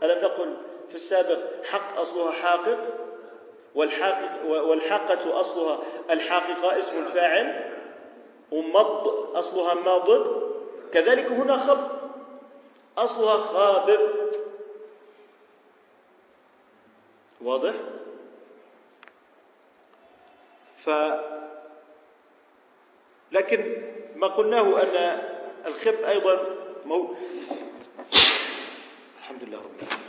ألم 0.03 0.25
نقل 0.25 0.57
في 0.89 0.95
السابق 0.95 1.39
حق 1.65 1.99
أصلها 1.99 2.31
حاقق 2.31 2.79
والحاقق 3.75 4.45
والحاقة 4.45 5.39
أصلها 5.39 5.79
الحاققة 6.09 6.79
اسم 6.79 7.05
الفاعل 7.05 7.73
ومض 8.51 9.07
أصلها 9.35 9.73
ماضد. 9.73 10.51
كذلك 10.93 11.25
هنا 11.25 11.57
خب. 11.57 11.87
أصلها 12.97 13.37
خابب 13.37 13.99
واضح؟ 17.41 17.73
ف 20.77 20.89
لكن 23.31 23.81
ما 24.15 24.27
قلناه 24.27 24.81
أن 24.83 25.21
الخب 25.65 26.03
أيضا 26.03 26.39
مو... 26.85 27.15
الحمد 29.25 29.43
لله 29.43 29.57
رب 29.57 29.79
العالمين. 29.81 30.01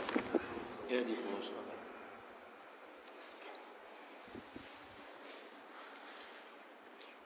يهديكم 0.89 1.21
الله 1.29 1.41
سبحانه 1.41 1.67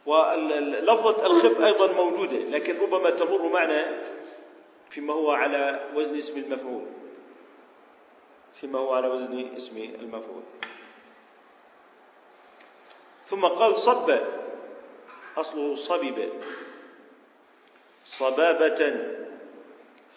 وتعالى 0.05 0.79
ولفظة 0.79 1.25
الخب 1.25 1.61
أيضا 1.61 1.91
موجودة 1.91 2.37
لكن 2.37 2.79
ربما 2.79 3.09
تمر 3.09 3.49
معنا 3.49 4.03
فيما 4.89 5.13
هو 5.13 5.31
على 5.31 5.89
وزن 5.95 6.17
اسم 6.17 6.37
المفعول. 6.37 6.87
فيما 8.53 8.79
هو 8.79 8.93
على 8.93 9.07
وزن 9.07 9.55
اسم 9.55 9.77
المفعول. 9.77 10.43
ثم 13.25 13.45
قال 13.45 13.77
صب. 13.77 14.19
أصله 15.37 15.75
صبب. 15.75 16.29
صبابة. 18.05 19.20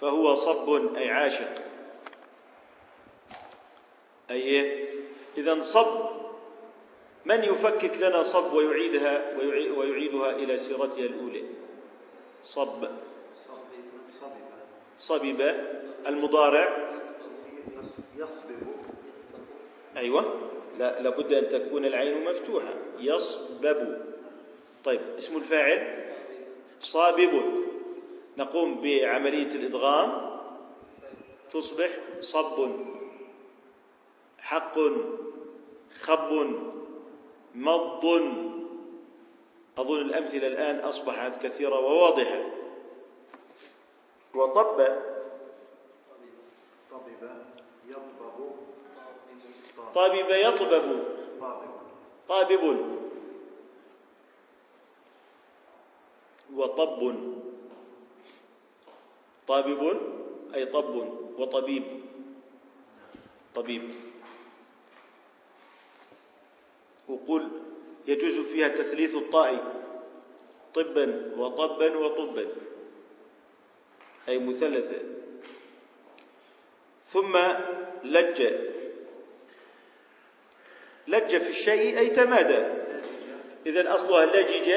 فهو 0.00 0.34
صب 0.34 0.96
أي 0.96 1.10
عاشق. 1.10 1.54
أي 4.30 4.42
إيه؟ 4.42 4.88
إذا 5.36 5.60
صب 5.62 6.10
من 7.24 7.44
يفكك 7.44 7.96
لنا 8.00 8.22
صب 8.22 8.52
ويعيدها 8.52 9.36
ويعي- 9.38 9.70
ويعيدها 9.70 10.30
إلى 10.30 10.56
سيرتها 10.56 11.04
الأولى؟ 11.06 11.42
صب. 12.44 12.88
صبب. 14.98 15.40
المضارع. 16.06 16.90
يص- 17.80 18.00
يصبب 18.18 18.66
أيوة. 19.96 20.40
لا 20.78 21.00
لابد 21.02 21.32
أن 21.32 21.48
تكون 21.48 21.84
العين 21.84 22.24
مفتوحة. 22.24 22.74
يصبب. 22.98 23.98
طيب 24.84 25.00
اسم 25.18 25.36
الفاعل؟ 25.36 25.98
صابب. 26.80 27.64
نقوم 28.38 28.80
بعملية 28.80 29.54
الإدغام. 29.54 30.40
تصبح 31.52 31.90
صب 32.20 32.70
حق 34.38 34.78
خب 36.00 36.50
مض. 37.54 38.04
أظن 39.78 40.00
الأمثلة 40.00 40.46
الآن 40.46 40.76
أصبحت 40.78 41.42
كثيرة 41.42 41.78
وواضحة. 41.80 42.42
وطب. 44.34 44.98
طبب 46.90 47.06
يطبب 47.88 48.50
طابب 49.94 50.30
يطبب 50.30 51.04
طابب. 52.28 52.94
وطب. 56.54 57.14
طابب 59.48 60.00
أي 60.54 60.66
طب 60.66 61.08
وطبيب. 61.38 61.82
طبيب. 63.54 63.94
وقل 67.08 67.48
يجوز 68.06 68.46
فيها 68.46 68.68
تثليث 68.68 69.14
الطاء 69.14 69.82
طبا 70.74 71.32
وطبا 71.36 71.96
وطبا. 71.96 72.46
أي 74.28 74.38
مثلثة 74.38 75.02
ثم 77.04 77.38
لج. 78.04 78.42
لج 81.08 81.36
في 81.36 81.50
الشيء 81.50 81.98
أي 81.98 82.10
تمادى. 82.10 82.66
إذا 83.66 83.94
أصلها 83.94 84.26
لجج 84.26 84.68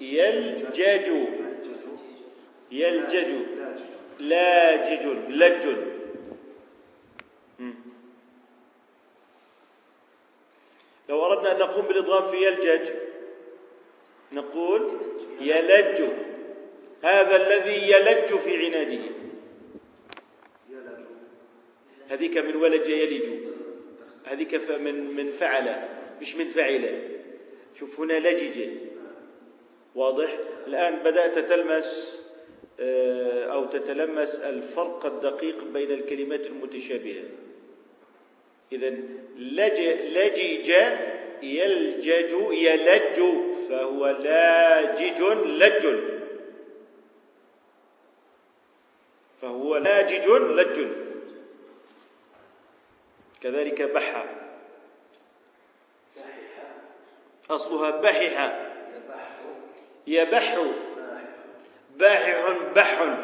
يلجج. 0.00 1.08
يلجج. 2.70 3.55
لاجج 4.18 5.06
لج. 5.28 5.76
لو 11.08 11.26
أردنا 11.26 11.52
أن 11.52 11.58
نقوم 11.58 11.86
بالإضغام 11.86 12.30
في 12.30 12.36
يلجج 12.36 12.90
نقول 14.32 15.00
يلج. 15.40 16.02
هذا 17.02 17.36
الذي 17.36 17.90
يلج 17.92 18.38
في 18.38 18.66
عناده. 18.66 19.02
هذيك 22.08 22.38
من 22.38 22.56
ولج 22.56 22.88
يلج. 22.88 23.28
هذيك 24.24 24.54
من 24.54 25.16
من 25.16 25.32
فعل. 25.32 25.88
مش 26.20 26.36
من 26.36 26.44
فعل. 26.44 27.10
شوف 27.74 28.00
هنا 28.00 28.28
لجج. 28.28 28.68
واضح؟ 29.94 30.38
الآن 30.66 30.96
بدأت 30.96 31.38
تلمس 31.38 32.15
أو 33.52 33.64
تتلمس 33.64 34.34
الفرق 34.34 35.06
الدقيق 35.06 35.64
بين 35.64 35.90
الكلمات 35.90 36.40
المتشابهة. 36.40 37.24
إذا 38.72 38.90
لج 39.36 39.80
لجج 39.80 40.74
يلجج 41.42 42.32
يلج 42.52 43.20
فهو 43.68 44.06
لاجج 44.08 45.22
لج. 45.46 45.96
فهو 49.42 49.76
لاجج 49.76 50.28
لج. 50.28 50.86
كذلك 53.40 53.82
بح. 53.82 54.26
أصلها 57.50 57.90
بحح. 57.90 58.66
يبح 60.06 60.76
باحح 61.96 62.52
بح 62.74 63.16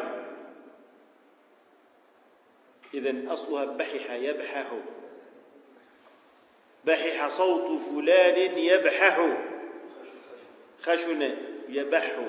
إذا 2.93 3.33
أصلها 3.33 3.65
بحح 3.65 4.11
يبحح. 4.11 4.67
بحح 6.85 7.27
صوت 7.27 7.81
فلان 7.81 8.57
يبحح. 8.57 9.27
خشن 10.81 11.35
يبح. 11.69 12.19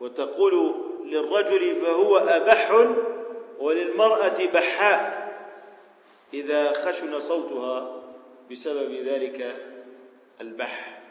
وتقول 0.00 0.74
للرجل 1.04 1.76
فهو 1.76 2.16
أبح 2.16 2.94
وللمرأة 3.58 4.46
بحاء. 4.46 5.22
إذا 6.34 6.72
خشن 6.72 7.20
صوتها 7.20 8.02
بسبب 8.50 8.92
ذلك 8.92 9.66
البح. 10.40 11.01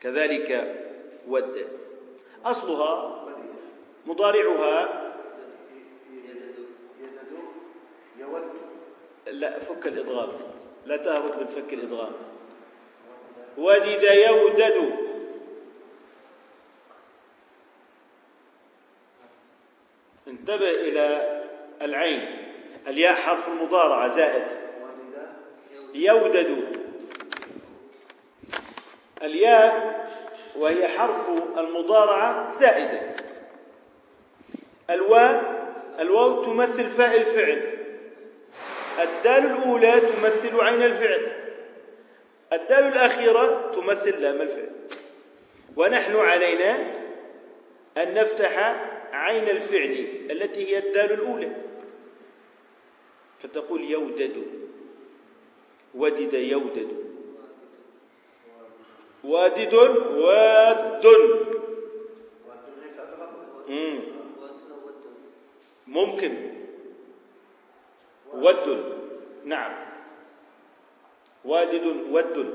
كذلك 0.00 0.74
ود. 1.28 1.66
أصلها 2.44 3.24
مضارعها 4.06 5.04
يود. 8.18 8.42
لا 9.26 9.58
فك 9.58 9.86
الإضغام. 9.86 10.28
لا 10.86 10.96
تهرب 10.96 11.40
من 11.40 11.46
فك 11.46 11.72
الإضغام. 11.72 12.12
ود 13.58 13.86
ودد 13.86 14.02
يودد. 14.02 14.96
انتبه 20.28 20.70
إلى 20.70 21.38
العين. 21.82 22.48
الياء 22.86 23.14
حرف 23.14 23.48
المضارعة 23.48 24.08
زائد. 24.08 24.58
يودد. 25.94 26.77
الياء 29.22 29.98
وهي 30.56 30.88
حرف 30.88 31.28
المضارعة 31.58 32.50
زائدة. 32.50 33.00
الواو 34.90 35.40
الواو 36.00 36.44
تمثل 36.44 36.90
فاء 36.90 37.16
الفعل. 37.16 37.78
الدال 38.98 39.46
الأولى 39.46 40.00
تمثل 40.00 40.60
عين 40.60 40.82
الفعل. 40.82 41.32
الدال 42.52 42.84
الأخيرة 42.84 43.72
تمثل 43.74 44.20
لام 44.20 44.40
الفعل. 44.40 44.70
ونحن 45.76 46.16
علينا 46.16 46.92
أن 47.96 48.14
نفتح 48.14 48.84
عين 49.12 49.48
الفعل 49.48 50.06
التي 50.30 50.68
هي 50.68 50.78
الدال 50.78 51.12
الأولى. 51.12 51.50
فتقول 53.38 53.90
يودد. 53.90 54.44
ودد 55.94 56.34
يودد. 56.34 57.07
وادد 59.24 59.74
واد. 59.74 61.06
ممكن. 65.86 66.52
ود 68.32 68.94
نعم. 69.44 69.72
وادد 71.44 71.86
ود 72.10 72.54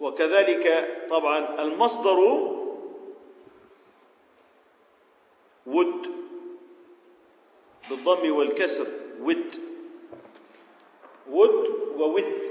وكذلك 0.00 0.66
طبعا 1.10 1.62
المصدر 1.62 2.18
ود. 5.66 6.21
بالضم 7.90 8.32
والكسر 8.36 8.86
ود. 9.20 9.54
ود 11.30 11.68
وود. 11.96 12.46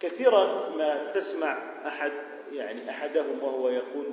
كثيرا 0.00 0.68
ما 0.76 1.12
تسمع 1.12 1.52
أحد 1.86 2.12
يعني 2.52 2.90
أحدهم 2.90 3.42
وهو 3.42 3.68
يقول 3.68 4.06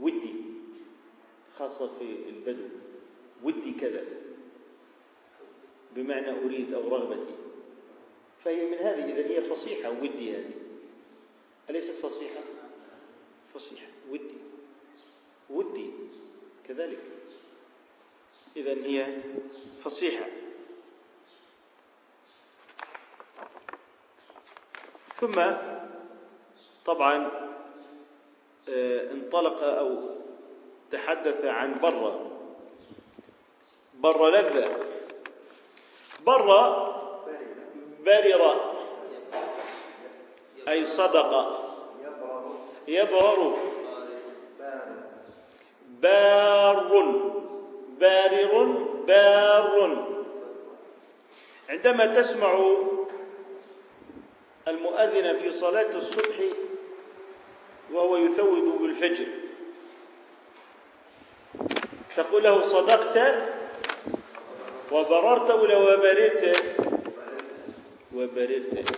ودي 0.00 0.34
خاصة 1.58 1.98
في 1.98 2.16
البدو. 2.28 2.68
ودي 3.42 3.72
كذا. 3.72 4.04
بمعنى 5.94 6.30
أريد 6.30 6.74
أو 6.74 6.88
رغبتي. 6.88 7.34
فهي 8.44 8.70
من 8.70 8.78
هذه 8.78 9.04
إذا 9.04 9.26
هي 9.26 9.42
فصيحة 9.42 9.90
ودي 9.90 10.36
هذه. 10.36 10.54
أليست 11.70 11.90
فصيحة؟ 11.90 12.40
فصيحة. 13.54 13.86
ودي. 14.10 14.38
ودي. 15.50 15.90
كذلك. 16.68 17.17
اذا 18.58 18.72
هي 18.72 19.06
فصيحة. 19.84 20.26
ثم 25.14 25.42
طبعا 26.84 27.30
آه، 28.68 29.10
انطلق 29.12 29.62
أو 29.62 30.10
تحدث 30.90 31.44
عن 31.44 31.78
بر. 31.78 32.30
بر 33.94 34.30
لذة. 34.30 34.86
بر 36.26 36.46
برر 38.04 38.74
أي 40.68 40.84
صدق. 40.84 41.58
بارد 46.02 46.88
بار. 46.90 47.57
بارر 48.00 48.64
بار. 49.06 50.06
عندما 51.68 52.06
تسمع 52.06 52.76
المؤذن 54.68 55.36
في 55.36 55.50
صلاة 55.50 55.90
الصبح 55.94 56.36
وهو 57.92 58.16
يثوب 58.16 58.82
بالفجر 58.82 59.26
تقول 62.16 62.42
له 62.42 62.62
صدقت 62.62 63.16
وبررت 64.92 65.50
ولا 65.50 65.76
وبررت؟ 65.76 66.64
وبررت. 68.14 68.96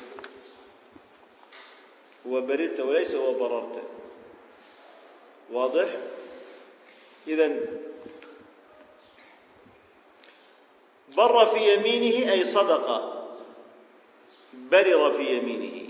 وبررت 2.27 2.81
وليس 2.81 3.15
وبررت. 3.15 3.83
واضح؟ 5.53 5.89
إذا 7.29 7.80
بر 11.21 11.47
في 11.47 11.75
يمينه 11.75 12.33
أي 12.33 12.45
صدق. 12.45 12.87
برر 14.55 15.13
في 15.13 15.37
يمينه. 15.37 15.89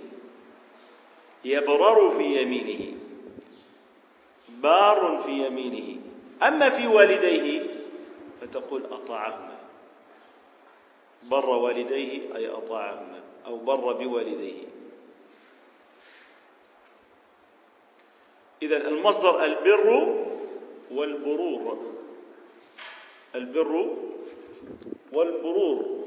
يبرر 1.44 2.10
في 2.10 2.42
يمينه. 2.42 2.98
بار 4.48 5.20
في 5.24 5.46
يمينه. 5.46 6.00
أما 6.42 6.70
في 6.70 6.86
والديه 6.86 7.66
فتقول 8.40 8.84
أطاعهما 8.84 9.58
بر 11.22 11.48
والديه 11.48 12.36
أي 12.36 12.48
أطاعهما 12.48 13.20
أو 13.46 13.56
بر 13.56 13.92
بوالديه. 13.92 14.66
إذا 18.62 18.76
المصدر 18.76 19.44
البر 19.44 20.16
والبرور. 20.90 21.78
البر 23.34 24.09
والبرور. 25.12 26.06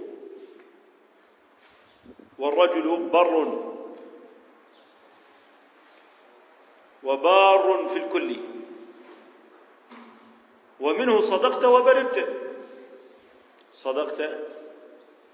والرجل 2.39 3.09
بر. 3.09 3.63
وبار 7.03 7.87
في 7.87 7.97
الكل. 7.97 8.39
ومنه 10.79 11.21
صدقت 11.21 11.65
وبررت. 11.65 12.41
صدقت 13.73 14.39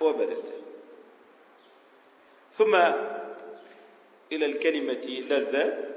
وبررت. 0.02 0.54
ثم 2.52 2.76
إلى 4.32 4.46
الكلمة 4.46 5.26
لذة. 5.30 5.90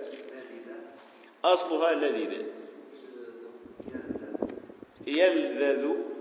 أصلها 1.44 1.92
لذيذة. 1.92 2.46
يلذذ. 5.06 6.11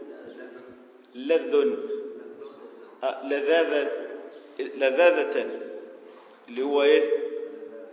لذ 1.16 1.76
أه، 3.04 3.28
لذاذة 3.28 3.92
لذاذة 4.60 5.50
اللي 6.48 6.62
هو 6.62 6.84
إيه؟ 6.84 7.10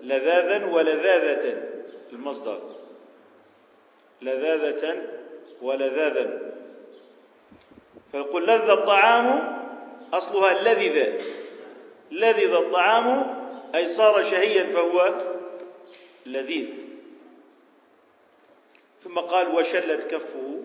لذاذا 0.03 0.67
ولذاذة 0.67 1.63
المصدر. 2.13 2.61
لذاذة 4.23 5.03
ولذاذا. 5.63 6.53
فيقول 8.13 8.47
لذ 8.47 8.71
الطعام 8.71 9.59
أصلها 10.13 10.75
لذذ. 10.75 11.21
لذذ 12.11 12.53
الطعام 12.53 13.39
أي 13.75 13.89
صار 13.89 14.23
شهيا 14.23 14.65
فهو 14.65 15.15
لذيذ. 16.27 16.69
ثم 19.01 19.19
قال 19.19 19.55
وشلت 19.55 20.05
كفه. 20.05 20.58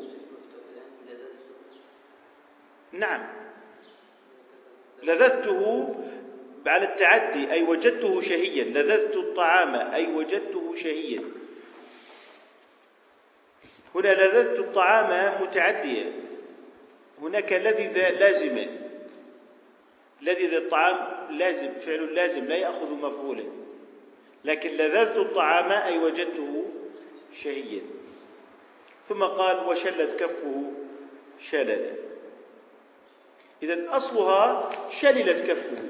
نعم. 2.93 3.27
لذذته 5.03 5.91
على 6.65 6.86
التعدي 6.86 7.51
أي 7.51 7.63
وجدته 7.63 8.21
شهيا. 8.21 8.63
لذذت 8.63 9.17
الطعام 9.17 9.75
أي 9.75 10.13
وجدته 10.13 10.75
شهيا. 10.75 11.21
هنا 13.95 14.08
لذذت 14.08 14.60
الطعام 14.60 15.41
متعدية 15.41 16.12
هناك 17.21 17.53
لذذ 17.53 18.10
لازمة 18.10 18.67
لذذ 20.21 20.53
الطعام 20.53 20.97
لازم 21.38 21.73
فعل 21.73 22.15
لازم 22.15 22.45
لا 22.45 22.56
يأخذ 22.56 22.91
مفعولا. 22.91 23.43
لكن 24.45 24.69
لذذت 24.69 25.17
الطعام 25.17 25.71
أي 25.71 25.99
وجدته 25.99 26.65
شهيا. 27.34 27.82
ثم 29.03 29.23
قال 29.23 29.67
وشلت 29.67 30.19
كفه 30.19 30.71
شللا 31.39 32.12
إذا 33.63 33.97
أصلها 33.97 34.69
شللت 34.89 35.47
كفه. 35.47 35.84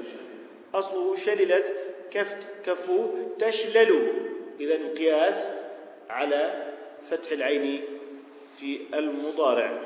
أصله 0.74 1.16
شللت 1.16 1.74
كف 2.10 2.36
كفه 2.66 3.14
تشلل. 3.38 4.12
إذا 4.60 4.74
القياس 4.74 5.50
على 6.10 6.72
فتح 7.10 7.30
العين 7.30 7.84
في 8.54 8.80
المضارع. 8.94 9.82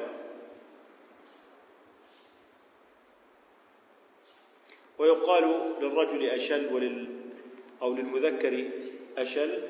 ويقال 4.98 5.74
للرجل 5.80 6.24
أشل 6.24 6.74
ولل 6.74 7.06
أو 7.82 7.94
للمذكر 7.94 8.64
أشل 9.18 9.62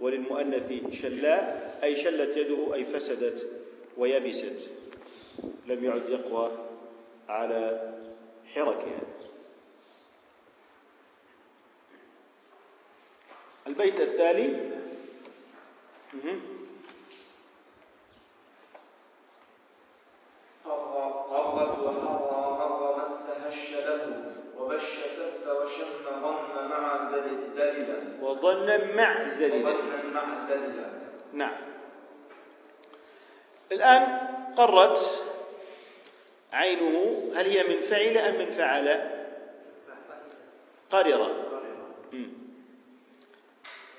وللمؤنث 0.00 0.72
شلا 0.92 1.56
أي 1.84 1.94
شلت 1.96 2.36
يده 2.36 2.74
أي 2.74 2.84
فسدت 2.84 3.50
ويبست. 3.96 4.70
لم 5.66 5.84
يعد 5.84 6.08
يقوى. 6.08 6.71
على 7.28 7.92
حركها. 8.54 9.00
البيت 13.66 14.00
التالي 14.00 14.72
قرت 20.64 21.78
وحرى 21.78 22.58
مر 22.58 22.96
مسها 23.02 23.48
الشله 23.48 24.22
وبش 24.58 24.82
سف 25.16 25.48
وشم 25.48 26.04
ظن 26.22 26.68
مع 26.70 27.10
زل- 27.10 27.50
زللا 27.50 27.98
وظن 28.22 28.96
مع 28.96 29.22
زلل. 29.28 29.66
وظن 29.66 30.12
مع 30.14 30.46
زللا 30.48 30.90
نعم. 31.32 31.56
الآن 33.72 34.02
قرت 34.56 35.21
عينه 36.52 37.30
هل 37.34 37.46
هي 37.46 37.62
من 37.62 37.80
فعل 37.80 38.18
أم 38.18 38.38
من 38.38 38.50
فعل؟ 38.50 39.10
قرر 40.90 41.30
مم. 42.12 42.28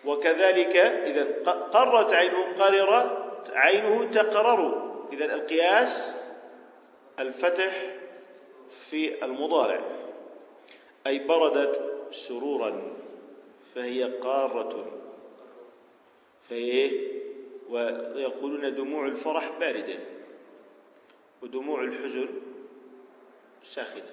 وكذلك 0.06 0.76
إذا 0.76 1.24
قرت 1.50 2.14
عينه 2.14 2.54
قررت 2.60 3.52
عينه 3.54 4.12
تقرر. 4.12 4.94
إذا 5.14 5.34
القياس 5.34 6.16
الفتح 7.20 7.96
في 8.70 9.26
المضارع. 9.26 9.82
أي 11.08 11.20
بردت 11.20 11.82
سرورا 12.12 12.94
فهي 13.76 14.04
قارة. 14.04 14.86
فهي 16.50 16.72
إيه؟ 16.72 17.24
ويقولون 17.70 18.76
دموع 18.76 19.06
الفرح 19.06 19.52
باردة 19.60 20.00
ودموع 21.42 21.84
الحزن. 21.84 22.30
ساخنة 23.64 24.12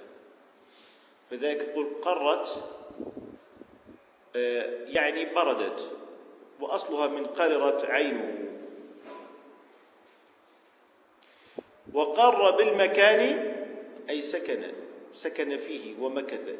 فذلك 1.31 1.69
يقول 1.69 1.95
قرت 2.03 2.65
آه، 4.37 4.85
يعني 4.87 5.35
بردت 5.35 5.91
وأصلها 6.61 7.07
من 7.07 7.27
قررت 7.27 7.85
عينه. 7.85 8.37
وقر 11.93 12.51
بالمكان 12.51 13.55
أي 14.11 14.21
سكن 14.21 14.73
سكن 15.13 15.57
فيه 15.57 15.99
ومكث. 16.01 16.55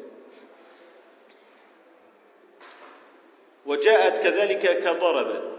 وجاءت 3.65 4.17
كذلك 4.23 4.77
كضرب 4.79 5.57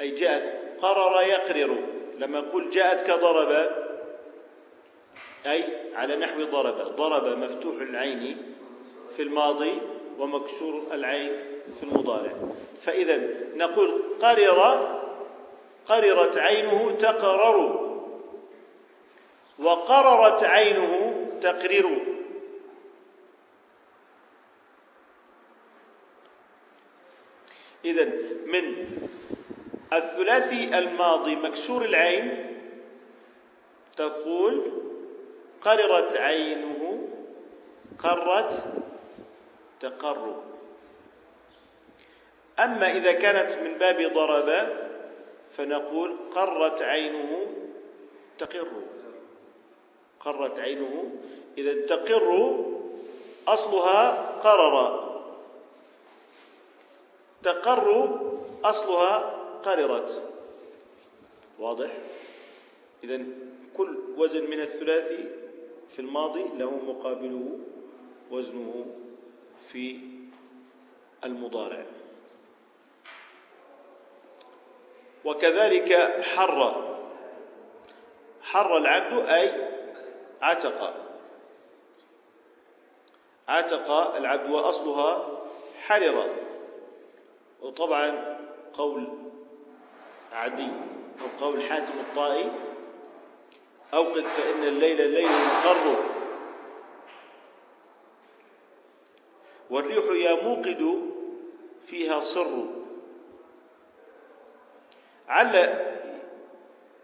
أي 0.00 0.10
جاءت 0.10 0.80
قرر 0.80 1.22
يقرر. 1.22 1.86
لما 2.18 2.40
نقول 2.40 2.70
جاءت 2.70 3.06
كضرب 3.06 3.85
أي 5.46 5.64
على 5.94 6.16
نحو 6.16 6.44
ضرب 6.44 6.96
ضرب 6.96 7.38
مفتوح 7.38 7.80
العين 7.80 8.54
في 9.16 9.22
الماضي 9.22 9.72
ومكسور 10.18 10.82
العين 10.92 11.32
في 11.76 11.82
المضارع. 11.82 12.32
فإذا 12.82 13.20
نقول 13.54 14.02
قرر 14.20 14.96
قررت 15.86 16.36
عينه 16.38 16.96
تقرر. 17.00 17.86
وقررت 19.58 20.44
عينه 20.44 21.14
تقرر. 21.40 22.16
إذا 27.84 28.04
من 28.46 28.86
الثلاثي 29.92 30.78
الماضي 30.78 31.36
مكسور 31.36 31.84
العين 31.84 32.56
تقول 33.96 34.85
قررت 35.66 36.16
عينه 36.16 37.08
قرت 37.98 38.64
تقر 39.80 40.42
أما 42.58 42.92
إذا 42.96 43.12
كانت 43.12 43.58
من 43.58 43.78
باب 43.78 44.12
ضرب 44.12 44.68
فنقول 45.56 46.16
قرت 46.34 46.82
عينه 46.82 47.46
تقر. 48.38 48.68
قرت 50.20 50.58
عينه 50.58 51.12
إذا 51.58 51.86
تقر 51.86 52.56
أصلها 53.48 54.30
قرر. 54.40 55.06
تقر 57.42 58.18
أصلها 58.64 59.16
قررت. 59.64 60.32
واضح؟ 61.58 61.90
إذا 63.04 63.20
كل 63.76 63.98
وزن 64.16 64.50
من 64.50 64.60
الثلاثي 64.60 65.45
في 65.90 65.98
الماضي 65.98 66.44
له 66.58 66.70
مقابله 66.70 67.58
وزنه 68.30 68.86
في 69.68 70.00
المضارع. 71.24 71.86
وكذلك 75.24 75.92
حر. 76.22 76.86
حر 78.42 78.76
العبد 78.76 79.26
أي 79.28 79.68
عتق. 80.42 80.94
عتق 83.48 83.90
العبد 83.90 84.50
وأصلها 84.50 85.28
حرر. 85.86 86.28
وطبعا 87.62 88.38
قول 88.74 89.08
عدي 90.32 90.68
أو 91.20 91.46
قول 91.46 91.62
حاتم 91.62 91.92
الطائي 92.00 92.50
أوقد 93.94 94.22
فإن 94.22 94.64
الليل 94.64 95.10
ليل 95.10 95.28
مقر 95.28 95.96
والريح 99.70 100.04
يا 100.30 100.42
موقد 100.42 101.10
فيها 101.86 102.20
صر. 102.20 102.66
عل 105.28 105.54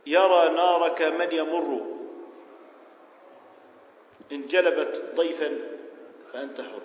يرى 0.06 0.48
نارك 0.54 1.02
من 1.02 1.32
يمر. 1.32 1.86
إن 4.32 4.46
جلبت 4.46 5.12
ضيفا 5.14 5.58
فأنت 6.32 6.60
حر. 6.60 6.82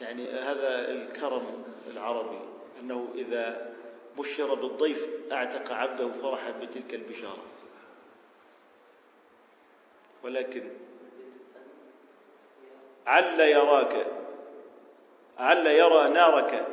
يعني 0.00 0.30
هذا 0.30 0.90
الكرم 0.90 1.64
العربي 1.90 2.40
أنه 2.80 3.08
إذا 3.14 3.74
بشر 4.18 4.54
بالضيف 4.54 5.08
أعتق 5.32 5.72
عبده 5.72 6.08
فرحا 6.08 6.50
بتلك 6.50 6.94
البشارة. 6.94 7.44
ولكن 10.26 10.62
عل 13.06 13.40
يراك 13.40 14.06
عل 15.38 15.66
يرى 15.66 16.08
نارك 16.08 16.66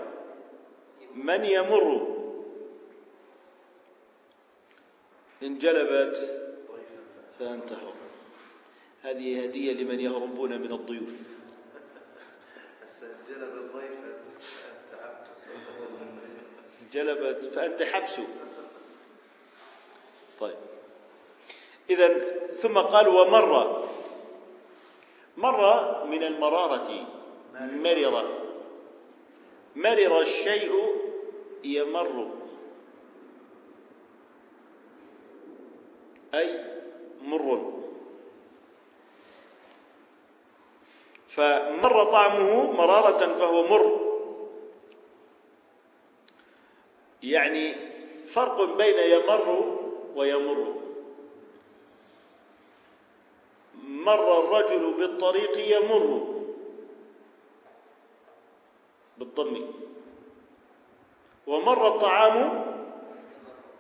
من 1.15 1.45
يمر؟ 1.45 2.07
إن 5.43 5.57
جلبت 5.57 6.15
فأنت 7.39 7.73
حر 7.73 7.93
هذه 9.01 9.43
هدية 9.43 9.73
لمن 9.73 9.99
يهربون 9.99 10.61
من 10.61 10.71
الضيوف. 10.71 11.09
الضيف 13.51 13.91
جلبت 16.93 17.53
فأنت 17.55 17.83
حبسه. 17.83 18.27
طيب. 20.39 20.72
إذا 21.89 22.19
ثم 22.53 22.77
قال 22.77 23.07
ومر. 23.07 23.83
مر 25.37 26.05
من 26.05 26.23
المرارة. 26.23 27.07
مرر. 27.59 28.27
مرر 29.75 30.21
الشيء 30.21 30.71
يمر. 31.63 32.31
أي 36.33 36.65
مر. 37.21 37.73
فمر 41.29 42.03
طعمه 42.03 42.71
مرارة 42.71 43.37
فهو 43.39 43.67
مر. 43.67 44.03
يعني 47.23 47.75
فرق 48.27 48.77
بين 48.77 48.99
يمر 48.99 49.77
ويمر. 50.15 50.82
مر 53.87 54.39
الرجل 54.39 54.93
بالطريق 54.93 55.59
يمر. 55.77 56.33
بالضم. 59.17 59.67
ومر 61.47 61.87
الطعام 61.87 62.65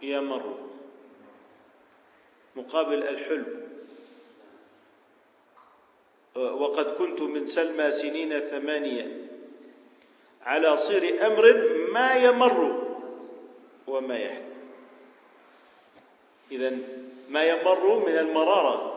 يمر. 0.01 0.57
مقابل 2.55 3.03
الحلم 3.03 3.63
وقد 6.35 6.85
كنت 6.85 7.21
من 7.21 7.45
سلمى 7.47 7.91
سنين 7.91 8.39
ثمانية. 8.39 9.27
على 10.41 10.77
صير 10.77 11.25
أمر 11.25 11.43
ما 11.91 12.13
يمر 12.13 12.83
وما 13.87 14.17
يحلم 14.17 14.53
إذا 16.51 16.77
ما 17.29 17.43
يمر 17.43 17.99
من 17.99 18.17
المرارة. 18.17 18.92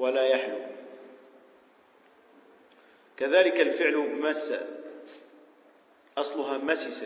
ولا 0.00 0.24
يحلو. 0.26 0.58
كذلك 3.16 3.60
الفعل 3.60 3.96
مس. 3.96 4.52
أصلها 6.18 6.58
مسس. 6.58 7.04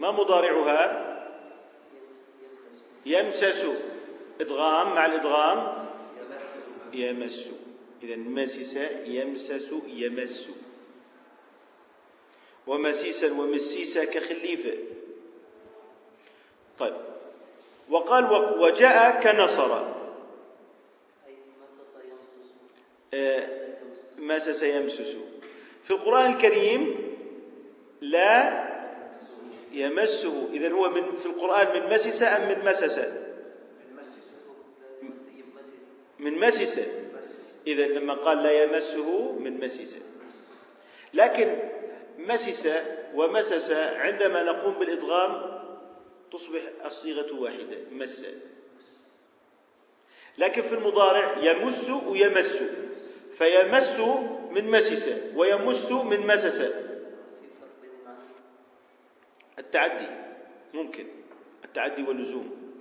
ما 0.00 0.10
مضارعها؟ 0.10 1.08
يمسس. 3.06 3.66
إدغام 4.40 4.94
مع 4.94 5.06
الإدغام؟ 5.06 5.88
يمس. 6.92 7.50
إذا 8.02 8.16
مسس 8.16 8.76
يمسس 9.04 9.72
يمس. 9.86 10.48
ومسيسا 12.66 13.32
ومسيسا 13.32 14.04
كخليفة 14.04 14.78
طيب. 16.78 16.96
وقال 17.90 18.24
وجاء 18.60 19.20
كنصر 19.20 19.72
أي 21.26 21.36
مسس 21.62 21.94
يمسس 22.04 22.52
آه، 23.14 23.48
مسس 24.18 24.62
يمسس 24.62 25.16
في 25.82 25.90
القرآن 25.90 26.32
الكريم 26.32 27.08
لا 28.00 28.68
يمسه. 29.72 30.48
إذا 30.52 30.72
هو 30.72 30.90
من 30.90 31.16
في 31.16 31.26
القرآن 31.26 31.80
من 31.80 31.94
مسس 31.94 32.22
أم 32.22 32.48
من 32.48 32.64
مسس؟ 32.64 32.98
من 36.18 36.40
مسس. 36.40 36.78
إذا 37.66 37.86
لما 37.86 38.14
قال 38.14 38.42
لا 38.42 38.62
يمسه 38.62 39.32
من 39.32 39.60
مسس. 39.60 39.96
لكن 41.14 41.58
مسس 42.18 42.68
ومسس 43.14 43.70
عندما 43.70 44.42
نقوم 44.42 44.74
بالإدغام 44.74 45.58
تصبح 46.32 46.60
الصيغة 46.84 47.40
واحدة 47.40 47.78
مس. 47.92 48.24
لكن 50.38 50.62
في 50.62 50.74
المضارع 50.74 51.38
يمس 51.38 51.90
ويمس. 51.90 52.58
فيمس 53.38 53.98
من 54.50 54.70
مسس 54.70 55.08
ويمس 55.34 55.92
من 55.92 56.26
مسس. 56.26 56.62
في 56.62 56.68
فرق 57.60 57.68
بين 57.82 57.90
المعنى 58.00 58.18
التعدي 59.58 60.06
ممكن. 60.74 61.06
التعدي 61.64 62.02
واللزوم. 62.02 62.72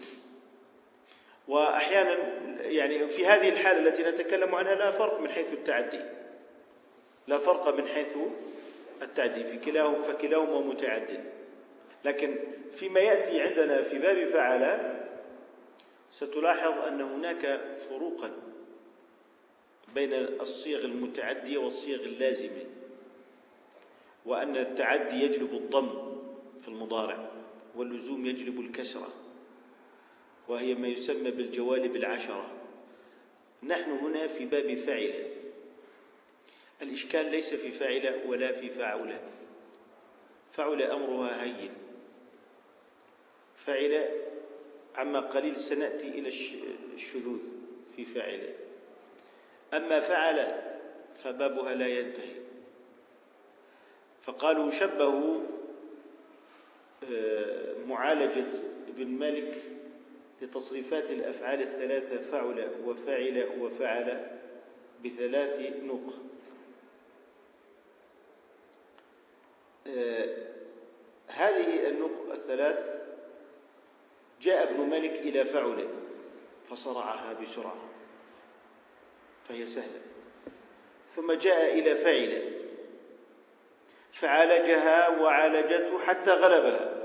وأحيانا 1.47 2.17
يعني 2.61 3.07
في 3.07 3.25
هذه 3.25 3.49
الحالة 3.49 3.87
التي 3.87 4.03
نتكلم 4.03 4.55
عنها 4.55 4.75
لا 4.75 4.91
فرق 4.91 5.19
من 5.19 5.29
حيث 5.29 5.53
التعدي. 5.53 6.01
لا 7.27 7.37
فرق 7.37 7.75
من 7.75 7.87
حيث 7.87 8.17
التعدي 9.01 9.43
في 9.43 9.57
كلاهما 9.57 10.01
فكلاهما 10.01 10.59
متعد. 10.59 11.23
لكن 12.05 12.39
فيما 12.73 12.99
يأتي 12.99 13.41
عندنا 13.41 13.81
في 13.81 13.99
باب 13.99 14.25
فعل 14.25 14.93
ستلاحظ 16.11 16.87
أن 16.87 17.01
هناك 17.01 17.59
فروقا. 17.89 18.31
بين 19.97 20.13
الصيغ 20.13 20.85
المتعدية 20.85 21.57
والصيغ 21.57 21.99
اللازمة 22.05 22.65
وأن 24.25 24.57
التعدي 24.57 25.23
يجلب 25.23 25.53
الضم 25.53 25.89
في 26.61 26.67
المضارع 26.67 27.31
واللزوم 27.75 28.25
يجلب 28.25 28.59
الكسرة 28.59 29.13
وهي 30.47 30.75
ما 30.75 30.87
يسمى 30.87 31.31
بالجوالب 31.31 31.95
العشرة. 31.95 32.51
نحن 33.63 33.91
هنا 33.91 34.27
في 34.27 34.45
باب 34.45 34.75
فعل 34.75 35.13
الإشكال 36.81 37.31
ليس 37.31 37.53
في 37.53 37.71
فعل 37.71 38.21
ولا 38.27 38.51
في 38.51 38.69
فعل 38.69 39.19
فعل 40.51 40.81
أمرها 40.81 41.43
هين. 41.43 41.73
فعل 43.55 44.09
عما 44.95 45.19
قليل 45.19 45.55
سنأتي 45.57 46.07
إلى 46.07 46.27
الش- 46.27 46.53
الشذوذ 46.95 47.39
في 47.95 48.05
فعل 48.05 48.53
أما 49.73 49.99
فعل 49.99 50.61
فبابها 51.23 51.73
لا 51.73 51.87
ينتهي. 51.87 52.35
فقالوا 54.21 54.71
شبهوا 54.71 55.39
آه، 57.13 57.73
معالجة 57.87 58.45
ابن 58.87 59.07
مالك 59.07 59.63
لتصريفات 60.41 61.11
الأفعال 61.11 61.61
الثلاثة 61.61 62.17
فعل 62.17 62.71
وفعل 62.85 63.49
وفعل 63.59 64.27
بثلاث 65.05 65.73
نقط 65.83 66.13
آه، 69.87 70.47
هذه 71.27 71.87
النقط 71.89 72.31
الثلاث 72.31 72.97
جاء 74.41 74.71
ابن 74.71 74.89
مالك 74.89 75.11
إلى 75.11 75.45
فعل 75.45 75.87
فصرعها 76.69 77.33
بسرعة. 77.33 77.86
فهي 79.49 79.67
سهلة. 79.67 80.01
ثم 81.09 81.33
جاء 81.33 81.79
إلى 81.79 81.95
فعل. 81.95 82.53
فعالجها 84.13 85.09
وعالجته 85.09 85.99
حتى 85.99 86.31
غلبها. 86.31 87.03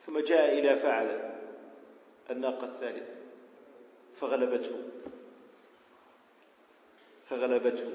ثم 0.00 0.18
جاء 0.18 0.58
إلى 0.58 0.76
فعل. 0.76 1.32
الناقة 2.30 2.64
الثالثة. 2.64 3.12
فغلبته. 4.20 4.82
فغلبته. 7.30 7.90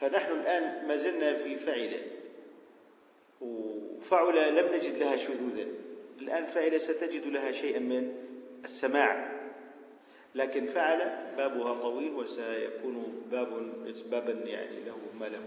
فنحن 0.00 0.32
الآن 0.32 0.88
ما 0.88 0.96
زلنا 0.96 1.34
في 1.34 1.56
فعل. 1.56 2.00
وفعل 3.40 4.56
لم 4.56 4.74
نجد 4.74 4.98
لها 4.98 5.16
شذوذا. 5.16 5.66
الآن 6.20 6.44
فعل 6.44 6.80
ستجد 6.80 7.26
لها 7.26 7.52
شيئا 7.52 7.78
من 7.78 8.12
السماع. 8.64 9.35
لكن 10.36 10.66
فعل 10.66 10.98
بابها 11.36 11.74
طويل 11.82 12.14
وسيكون 12.14 13.22
باب 13.30 13.48
بابا 14.10 14.32
يعني 14.32 14.80
له 14.80 14.98
ما 15.20 15.24
له 15.24 15.40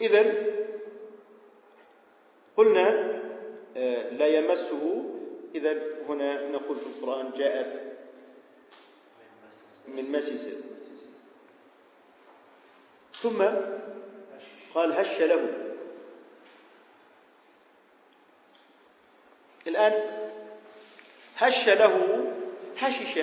إذا 0.00 0.34
قلنا 2.56 3.18
آه، 3.76 4.10
لا 4.10 4.26
يمسه. 4.26 5.04
إذا 5.54 5.82
هنا 6.08 6.48
نقول 6.48 6.76
في 6.76 6.86
القرآن 6.86 7.32
جاءت 7.32 7.96
من 9.88 10.12
مسس 10.12 10.54
ثم 13.14 13.42
قال 14.74 14.92
هش 14.92 15.20
له. 15.20 15.68
الآن 19.66 20.27
هش 21.38 21.68
له 21.68 22.32
هشش 22.78 23.18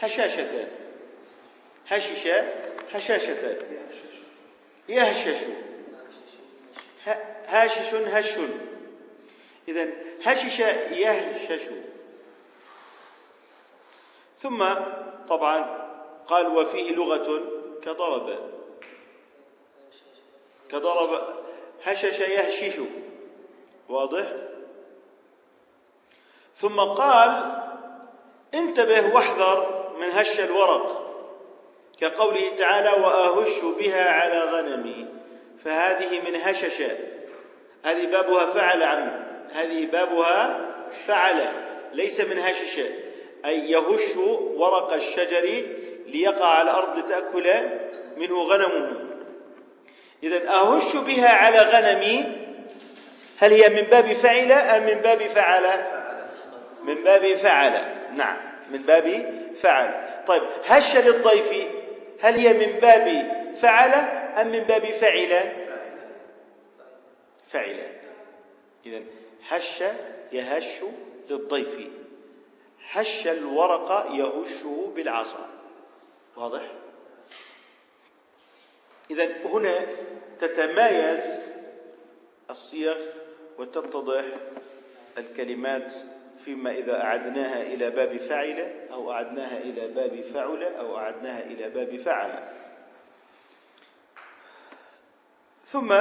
هشاشة. 0.00 0.68
هشش 1.86 2.26
هشاشة. 2.92 3.56
يهشش. 4.88 5.44
هاشش 7.46 7.94
هش. 7.94 8.38
إذا 9.68 9.88
هشش 10.24 10.58
يهشش. 10.90 11.68
ثم 14.36 14.74
طبعا 15.28 15.88
قال 16.26 16.46
وفيه 16.46 16.92
لغة 16.92 17.42
كضرب. 17.82 18.50
كضرب 20.70 21.36
هشش 21.82 22.20
يهشش. 22.20 22.80
واضح؟ 23.88 24.51
ثم 26.54 26.80
قال 26.80 27.62
انتبه 28.54 29.14
واحذر 29.14 29.82
من 30.00 30.10
هش 30.10 30.40
الورق 30.40 31.02
كقوله 32.00 32.54
تعالى 32.58 32.90
وأهش 33.02 33.60
بها 33.78 34.10
على 34.10 34.40
غنمي. 34.40 35.06
فهذه 35.64 36.20
من 36.20 36.36
هشش. 36.36 36.82
هذه 37.84 38.06
بابها 38.06 38.46
فعل 38.46 38.82
عم. 38.82 39.24
هذه 39.52 39.86
بابها 39.86 40.60
فعل 41.06 41.36
ليس 41.92 42.20
من 42.20 42.38
هشش. 42.38 42.80
أي 43.44 43.70
يهش 43.70 44.16
ورق 44.56 44.92
الشجر 44.92 45.62
ليقع 46.06 46.46
على 46.46 46.70
الأرض 46.70 46.98
لتأكل 46.98 47.50
منه 48.16 48.42
غنمه. 48.42 49.12
إذا 50.22 50.48
أهش 50.50 50.96
بها 50.96 51.28
على 51.28 51.58
غنمي 51.58 52.24
هل 53.38 53.52
هي 53.52 53.68
من 53.68 53.82
باب 53.82 54.12
فعل 54.12 54.52
أم 54.52 54.82
من 54.82 54.94
باب 54.94 55.22
فعل؟ 55.22 55.64
من 56.84 57.04
باب 57.04 57.34
فعل. 57.34 57.72
نعم 58.16 58.38
من 58.70 58.82
باب 58.82 59.34
فعل. 59.56 60.24
طيب 60.26 60.42
هش 60.64 60.96
للضيف 60.96 61.68
هل 62.20 62.34
هي 62.34 62.52
من 62.52 62.80
باب 62.80 63.32
فعل 63.56 63.94
أم 64.40 64.48
من 64.48 64.60
باب 64.60 64.84
فعل؟ 64.84 65.52
فعل. 67.48 67.80
إذا 68.86 69.00
هش 69.48 69.84
يهش 70.32 70.80
للضيف. 71.30 71.78
هش 72.90 73.26
الورق 73.26 74.08
يهشه 74.10 74.92
بالعصا. 74.96 75.48
واضح؟ 76.36 76.62
إذا 79.10 79.28
هنا 79.44 79.86
تتمايز 80.40 81.20
الصيغ 82.50 82.96
وتتضح 83.58 84.24
الكلمات 85.18 85.94
فيما 86.44 86.70
إذا 86.70 87.02
أعدناها 87.02 87.62
إلى 87.62 87.90
باب 87.90 88.16
فعل 88.16 88.72
أو 88.92 89.12
أعدناها 89.12 89.58
إلى 89.58 89.88
باب 89.88 90.20
فعل 90.34 90.62
أو 90.62 90.96
أعدناها 90.96 91.42
إلى 91.44 91.70
باب 91.70 91.96
فعل 91.96 92.30
ثم 95.64 95.94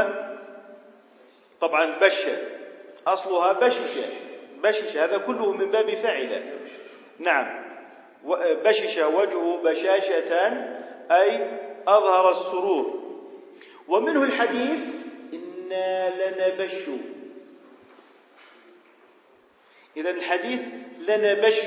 طبعا 1.62 2.00
بش 2.00 2.28
أصلها 3.08 3.52
بشش 3.54 4.00
بشش 4.64 4.98
هذا 4.98 5.18
كله 5.18 5.52
من 5.52 5.72
باب 5.72 5.96
فعل 5.96 6.44
نعم 7.20 7.62
بشش 8.66 8.98
وجهه 8.98 9.62
بشاشة 9.64 10.34
أي 11.12 11.58
أظهر 11.88 12.32
السرور. 12.32 13.02
ومنه 13.88 14.24
الحديث 14.24 14.86
إنا 15.34 16.10
لنبش 16.10 16.90
إذا 19.98 20.10
الحديث 20.10 20.66
لنبش 21.08 21.62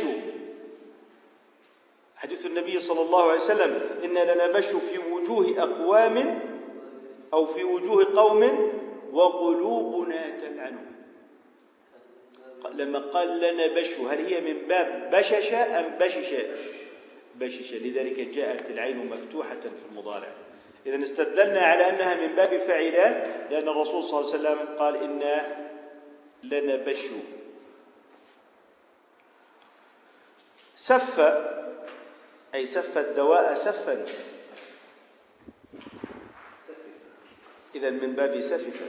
حديث 2.17 2.47
النبي 2.47 2.81
صلى 2.81 3.01
الله 3.01 3.31
عليه 3.31 3.41
وسلم 3.41 3.81
إنا 4.05 4.35
لنبش 4.35 4.67
في 4.67 4.99
وجوه 5.13 5.63
أقوام 5.63 6.41
أو 7.33 7.47
في 7.47 7.65
وجوه 7.65 8.07
قوم 8.17 8.73
وقلوبنا 9.13 10.39
تلعنهم 10.39 10.95
لما 12.75 12.99
قال 12.99 13.41
لنا 13.41 13.67
بش 13.67 13.99
هل 13.99 14.27
هي 14.27 14.41
من 14.41 14.69
باب 14.69 15.11
بشش 15.13 15.53
أم 15.53 15.99
بشش 16.01 16.35
بشش 17.37 17.73
لذلك 17.75 18.21
جاءت 18.21 18.71
العين 18.71 19.07
مفتوحة 19.07 19.61
في 19.61 19.85
المضارع. 19.91 20.29
إذا 20.87 21.03
استدلنا 21.03 21.61
على 21.61 21.89
أنها 21.89 22.27
من 22.27 22.35
باب 22.35 22.57
فعلة 22.57 23.27
لأن 23.51 23.69
الرسول 23.69 24.05
صلى 24.05 24.21
الله 24.21 24.33
عليه 24.33 24.61
وسلم 24.61 24.77
قال 24.79 24.97
إنا 24.97 25.67
لنبش 26.43 27.07
سف 30.77 31.21
أي 32.55 32.67
سف 32.67 32.99
الدواء 32.99 33.55
سفا. 33.55 34.05
إذا 37.75 37.91
من 37.91 38.15
باب 38.15 38.41
سفف 38.41 38.81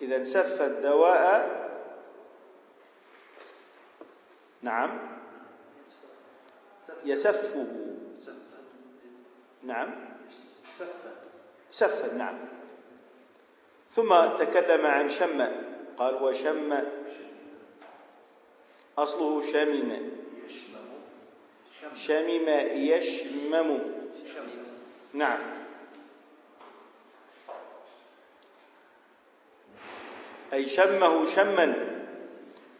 إذا 0.00 0.22
سف 0.22 0.62
الدواء 0.62 1.68
نعم. 4.62 5.18
يسفه. 7.04 7.66
نعم. 9.62 9.90
سفا 11.70 12.14
نعم. 12.14 12.38
ثم 13.90 14.36
تكلم 14.38 14.86
عن 14.86 15.08
شم 15.08 15.46
قال 15.98 16.22
وشم 16.22 16.97
أصله 18.98 19.52
شمم 19.52 20.10
شمم 21.94 22.48
يشمم. 22.74 23.80
نعم. 25.14 25.40
أي 30.52 30.66
شمه 30.66 31.26
شما 31.26 31.74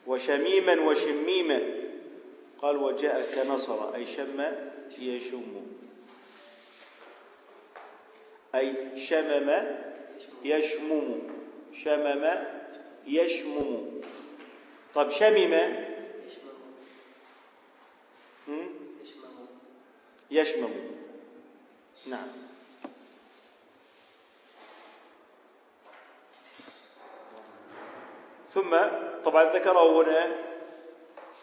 وشميما 0.07 0.81
وشميما 0.81 1.61
قال 2.63 2.77
وجاء 2.77 3.35
كنصر 3.35 3.95
أي 3.95 4.07
شم 4.07 4.45
يشم. 4.99 5.67
أي 8.55 8.99
شمم 8.99 9.67
يشمم. 10.45 11.21
شمم 11.73 12.25
يشمم. 13.07 14.01
طب 14.95 15.11
شمم 15.11 15.88
يشمم 20.31 20.71
نعم. 22.07 22.29
ثم 28.51 28.77
طبعا 29.25 29.45
ذكره 29.45 30.03
هنا 30.03 30.37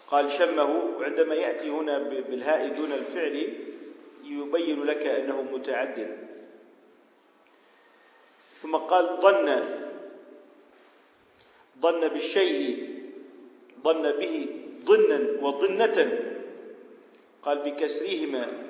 قال 0.07 0.31
شمه 0.31 0.63
وعندما 0.99 1.35
يأتي 1.35 1.69
هنا 1.69 1.99
بالهاء 1.99 2.67
دون 2.67 2.91
الفعل 2.91 3.53
يبين 4.23 4.83
لك 4.83 5.05
أنه 5.05 5.41
متعد 5.41 6.25
ثم 8.61 8.75
قال 8.75 9.21
ظن. 9.21 9.63
ظن 11.81 12.07
بالشيء 12.07 12.89
ظن 13.83 14.11
به 14.11 14.47
ظنا 14.85 15.19
وظنة. 15.41 15.97
قال 17.43 17.57
بكسرهما. 17.59 18.64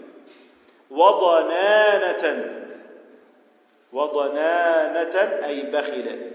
وضنانة. 0.90 2.52
وضنانة 3.94 5.46
أي 5.46 5.62
بخلا 5.62 6.32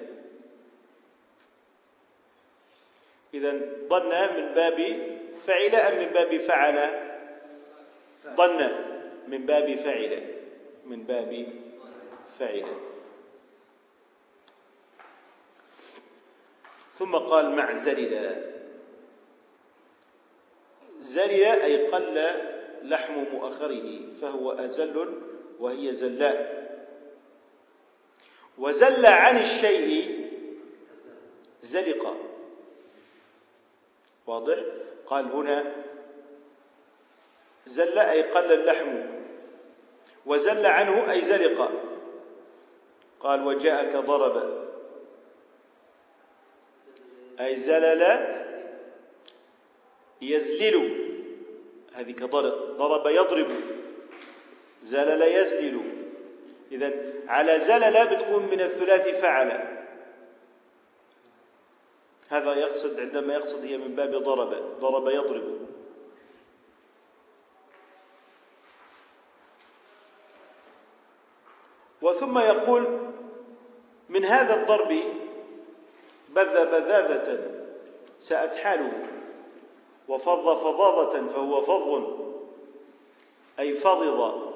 إذا 3.35 3.51
ظن 3.89 4.11
من 4.37 4.55
باب 4.55 4.79
فعل 5.47 5.75
أم 5.75 5.99
من 5.99 6.09
باب 6.09 6.39
فعل؟ 6.39 6.77
ظن 8.37 8.71
من 9.29 9.47
باب 9.47 9.75
فعل. 9.75 10.35
من 10.85 11.03
باب 11.03 11.47
فعل. 12.39 12.67
ثم 16.93 17.17
قال 17.17 17.51
مع 17.51 17.73
زلل. 17.73 18.43
زلل 21.01 21.45
أي 21.45 21.87
قل 21.87 22.50
لحم 22.83 23.25
مؤخره 23.33 24.15
فهو 24.21 24.53
أزل 24.53 25.23
وهي 25.61 25.95
زلاء. 25.95 26.61
وزل 28.59 29.07
عن 29.07 29.39
الشيء 29.39 30.31
زلق. 31.63 32.17
واضح؟ 34.27 34.59
قال 35.07 35.25
هنا 35.25 35.73
زل 37.67 37.99
أي 37.99 38.23
قل 38.23 38.53
اللحم. 38.53 39.21
وزل 40.27 40.67
عنه 40.67 41.11
أي 41.13 41.21
زلق. 41.21 41.71
قال 43.21 43.47
وجاءك 43.47 43.97
ضرب. 43.97 44.67
أي 47.41 47.57
زلل. 47.57 48.03
يزلل. 50.23 51.10
هذه 51.93 52.13
كضرب. 52.13 52.77
ضرب 52.77 53.07
يضرب. 53.07 53.51
زلل 54.81 55.23
يزلل. 55.23 55.81
إذا 56.73 56.93
على 57.29 57.59
زلل 57.59 58.07
بتكون 58.07 58.47
من 58.47 58.61
الثلاث 58.61 59.21
فعل. 59.21 59.81
هذا 62.29 62.55
يقصد 62.55 63.01
عندما 63.01 63.35
يقصد 63.35 63.65
هي 63.65 63.79
من 63.79 63.95
باب 63.95 64.11
ضرب. 64.11 64.81
ضرب 64.81 65.09
يضرب. 65.09 65.61
وثم 72.03 72.39
يقول 72.39 73.11
من 74.09 74.25
هذا 74.25 74.61
الضرب 74.61 75.03
بذ 76.29 76.67
بذاذة 76.67 77.51
سأت 78.19 78.57
حاله. 78.57 79.20
وفض 80.11 80.57
فظاظة 80.57 81.27
فهو 81.29 81.63
فظ 81.63 82.05
أي 83.59 83.75
فضض. 83.75 84.51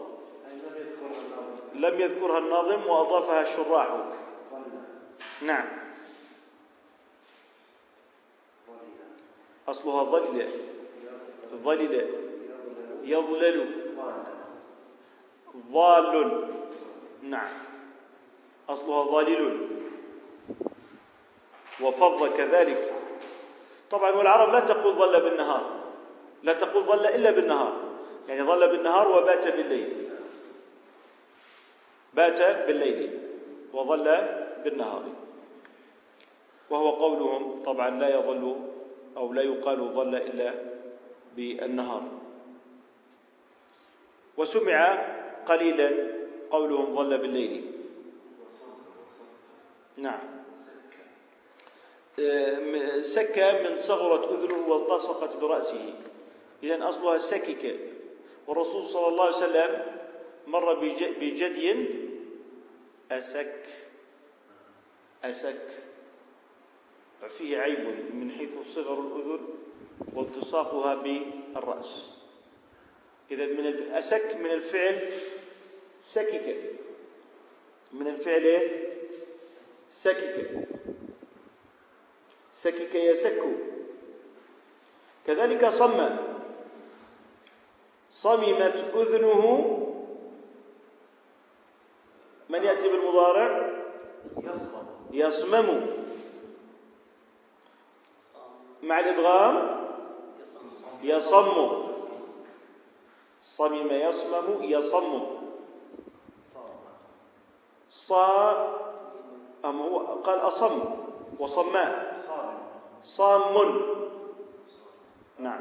لم 1.74 2.00
يذكرها 2.00 2.38
الناظم. 2.38 2.86
وأضافها 2.86 3.42
الشراح. 3.42 3.96
نعم. 5.42 5.68
أصلها 9.68 10.04
ظلل. 10.04 10.48
ظلل. 11.64 12.08
يظلل. 13.04 13.84
ضال 15.72 16.48
نعم. 17.22 17.52
أصلها 18.68 19.04
ضالل 19.04 19.68
وفض 21.82 22.28
كذلك. 22.36 22.93
طبعا 23.90 24.10
والعرب 24.10 24.52
لا 24.52 24.60
تقول 24.60 24.94
ظل 24.94 25.20
بالنهار 25.20 25.84
لا 26.44 26.52
تقول 26.52 26.84
ظل 26.84 27.06
إلا 27.06 27.30
بالنهار. 27.30 27.72
يعني 28.28 28.42
ظل 28.42 28.68
بالنهار 28.68 29.08
وبات 29.08 29.48
بالليل. 29.48 30.08
بات 32.14 32.66
بالليل 32.66 33.18
وظل 33.72 34.04
بالنهار. 34.64 35.04
وهو 36.70 36.90
قولهم 36.90 37.62
طبعا 37.62 37.90
لا 37.90 38.18
يظل 38.18 38.56
أو 39.16 39.32
لا 39.32 39.42
يقال 39.42 39.78
ظل 39.94 40.14
إلا 40.14 40.54
بالنهار. 41.36 42.02
وسمع 44.36 44.98
قليلا 45.46 45.90
قولهم 46.50 46.96
ظل 46.96 47.18
بالليل. 47.18 47.72
نعم. 49.96 50.33
سك 53.00 53.38
من 53.38 53.78
صغرت 53.78 54.28
أذنه 54.32 54.68
والتصقت 54.68 55.36
برأسه. 55.36 55.94
إذا 56.62 56.88
أصلها 56.88 57.18
سكك. 57.18 57.76
والرسول 58.46 58.86
صلى 58.86 59.08
الله 59.08 59.24
عليه 59.24 59.36
وسلم 59.36 59.86
مر 60.46 60.74
بجدي 61.20 61.86
أسك. 63.10 63.64
أسك. 65.24 65.82
فيه 67.28 67.58
عيب 67.58 68.14
من 68.14 68.30
حيث 68.30 68.74
صغر 68.74 69.00
الأذن 69.00 69.48
والتصاقها 70.14 70.94
بالرأس. 70.94 72.10
إذا 73.30 73.46
من 73.46 73.90
أسك 73.92 74.36
من 74.36 74.50
الفعل 74.50 74.98
سكك. 76.00 76.56
من 77.92 78.06
الفعل 78.06 78.42
إيه؟ 78.44 78.84
سكك. 79.90 80.50
سكك 82.54 82.94
يسك 82.94 83.42
كذلك 85.26 85.68
صم. 85.68 86.08
صممت 88.10 88.76
أذنه. 88.94 89.44
من 92.48 92.62
يأتي 92.62 92.88
بالمضارع؟ 92.88 93.70
يصمم. 94.36 94.86
يصمم. 95.12 95.86
مع 98.82 99.00
الإدغام؟ 99.00 99.84
يصم. 101.02 101.88
صمم 103.42 103.90
يصمم 103.90 104.62
يصم. 104.62 105.26
صا 107.90 108.68
أم 109.64 109.80
هو 109.80 109.98
قال 109.98 110.38
أصم 110.38 110.84
وصماء 111.38 112.13
صام. 113.04 113.56
نعم. 115.38 115.60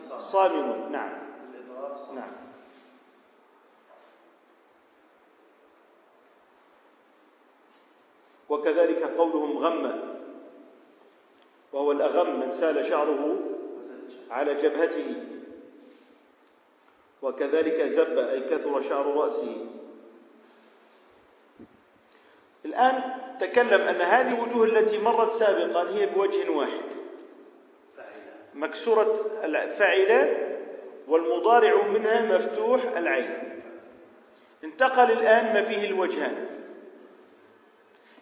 صامم. 0.00 0.92
نعم. 0.92 1.12
نعم. 2.14 2.32
وكذلك 8.48 9.02
قولهم 9.02 9.58
غم. 9.58 10.00
وهو 11.72 11.92
الأغم 11.92 12.40
من 12.40 12.50
سال 12.50 12.86
شعره 12.86 13.38
على 14.30 14.54
جبهته. 14.54 15.24
وكذلك 17.22 17.80
زب 17.82 18.18
أي 18.18 18.40
كثر 18.40 18.80
شعر 18.80 19.06
رأسه. 19.06 19.66
الآن 22.64 23.25
تكلم 23.40 23.80
أن 23.80 24.00
هذه 24.00 24.40
وجوه 24.40 24.64
التي 24.64 24.98
مرت 24.98 25.30
سابقا 25.30 25.90
هي 25.90 26.06
بوجه 26.06 26.50
واحد. 26.50 26.86
مكسورة 28.54 29.16
الفاعلة 29.44 30.36
والمضارع 31.08 31.86
منها 31.86 32.36
مفتوح 32.36 32.80
العين. 32.96 33.60
انتقل 34.64 35.12
الآن 35.12 35.54
ما 35.54 35.62
فيه 35.62 35.84
الوجهان. 35.86 36.46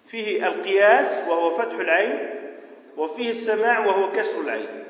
فيه 0.07 0.49
القياس 0.49 1.29
وهو 1.29 1.51
فتح 1.51 1.75
العين 1.79 2.41
وفيه 2.97 3.31
السماع 3.31 3.87
وهو 3.87 4.13
كسر 4.13 4.41
العين. 4.41 4.85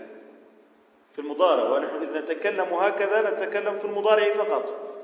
في 1.13 1.19
المضارع 1.19 1.71
ونحن 1.71 2.03
إذا 2.03 2.21
نتكلم 2.21 2.75
هكذا 2.75 3.31
نتكلم 3.31 3.79
في 3.79 3.85
المضارع 3.85 4.33
فقط. 4.33 4.95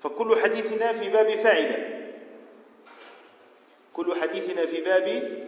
فكل 0.00 0.36
حديثنا 0.36 0.92
في 0.92 1.10
باب 1.10 1.30
فاعلة 1.30 2.05
كل 3.96 4.14
حديثنا 4.14 4.66
في 4.66 4.80
باب 4.80 5.38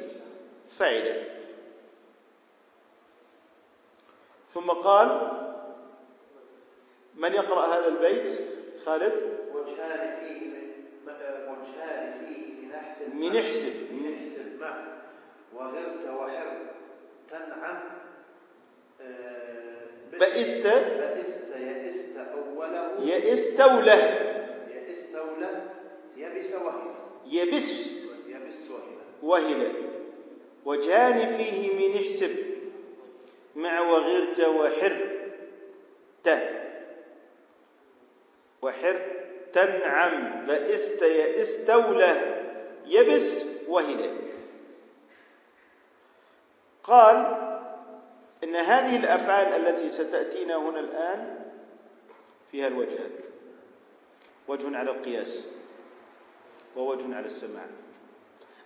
فاعلة 0.78 1.24
ثم 4.48 4.70
قال 4.70 5.32
من 7.14 7.32
يقرأ 7.32 7.66
هذا 7.66 7.88
البيت؟ 7.88 8.38
خالد. 8.86 9.38
وجهان 9.54 10.20
فيه 10.20 10.46
من 10.46 10.70
وجهان 11.48 12.26
فيه 12.26 12.66
من 12.66 12.72
أحسن 12.74 13.16
من 13.16 13.36
احسب. 13.36 13.92
من 13.92 14.14
احسب 14.18 14.60
مع 14.60 14.84
وغرت 15.54 16.08
وحر 16.20 16.56
تنعم 17.30 17.80
آه، 19.00 19.72
بئست. 20.12 20.66
بئست 20.66 21.56
يئست 21.56 22.18
أوله. 22.18 23.04
يئست 23.04 23.60
وله 23.60 24.00
يئست 24.74 25.14
اوله 25.14 25.70
يبس 26.16 26.54
وهله 26.54 26.94
يبس. 27.26 27.97
يبس 28.48 28.70
وهلة. 29.22 29.72
وهل 29.72 29.72
وجهان 30.64 31.32
فيه 31.32 31.74
من 31.74 32.02
احسب. 32.02 32.36
مع 33.56 33.80
وغرت 33.80 34.40
وحر. 34.40 35.08
ت. 36.24 36.28
وحر. 38.62 39.00
تنعم. 39.52 40.46
بئست 40.46 41.02
يئست 41.02 41.70
وله 41.70 42.44
يبس 42.86 43.44
وهل 43.68 44.18
قال 46.82 47.16
إن 48.44 48.56
هذه 48.56 48.96
الأفعال 48.96 49.46
التي 49.46 49.90
ستأتينا 49.90 50.56
هنا 50.56 50.80
الآن 50.80 51.50
فيها 52.50 52.66
الوجهان 52.66 53.10
وجه 54.48 54.76
على 54.76 54.90
القياس. 54.90 55.44
ووجه 56.76 57.16
على 57.16 57.26
السماع. 57.26 57.66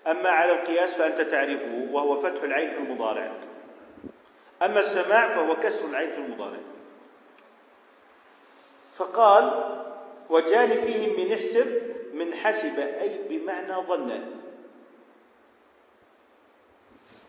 أما 0.06 0.28
على 0.28 0.52
القياس 0.52 0.94
فأنت 0.94 1.20
تعرفه 1.20 1.88
وهو 1.92 2.16
فتح 2.16 2.42
العين 2.42 2.70
في 2.70 2.78
المضارع. 2.78 3.32
أما 4.62 4.80
السماع 4.80 5.28
فهو 5.28 5.56
كسر 5.56 5.84
العين 5.84 6.10
في 6.10 6.18
المضارع. 6.18 6.60
فقال 8.94 9.74
وجان 10.30 10.68
فيه 10.68 11.24
من 11.24 11.32
احسب 11.32 11.92
من 12.14 12.34
حسب 12.34 12.78
أي 12.78 13.18
بمعنى 13.28 13.74
ظن. 13.74 14.20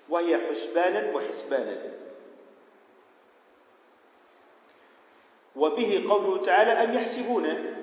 وهي 0.09 0.37
حسبانا 0.37 1.15
وحسبانا. 1.15 1.93
وبه 5.55 6.05
قوله 6.09 6.45
تعالى 6.45 6.71
أم 6.71 6.93
يحسبون؟ 6.93 7.73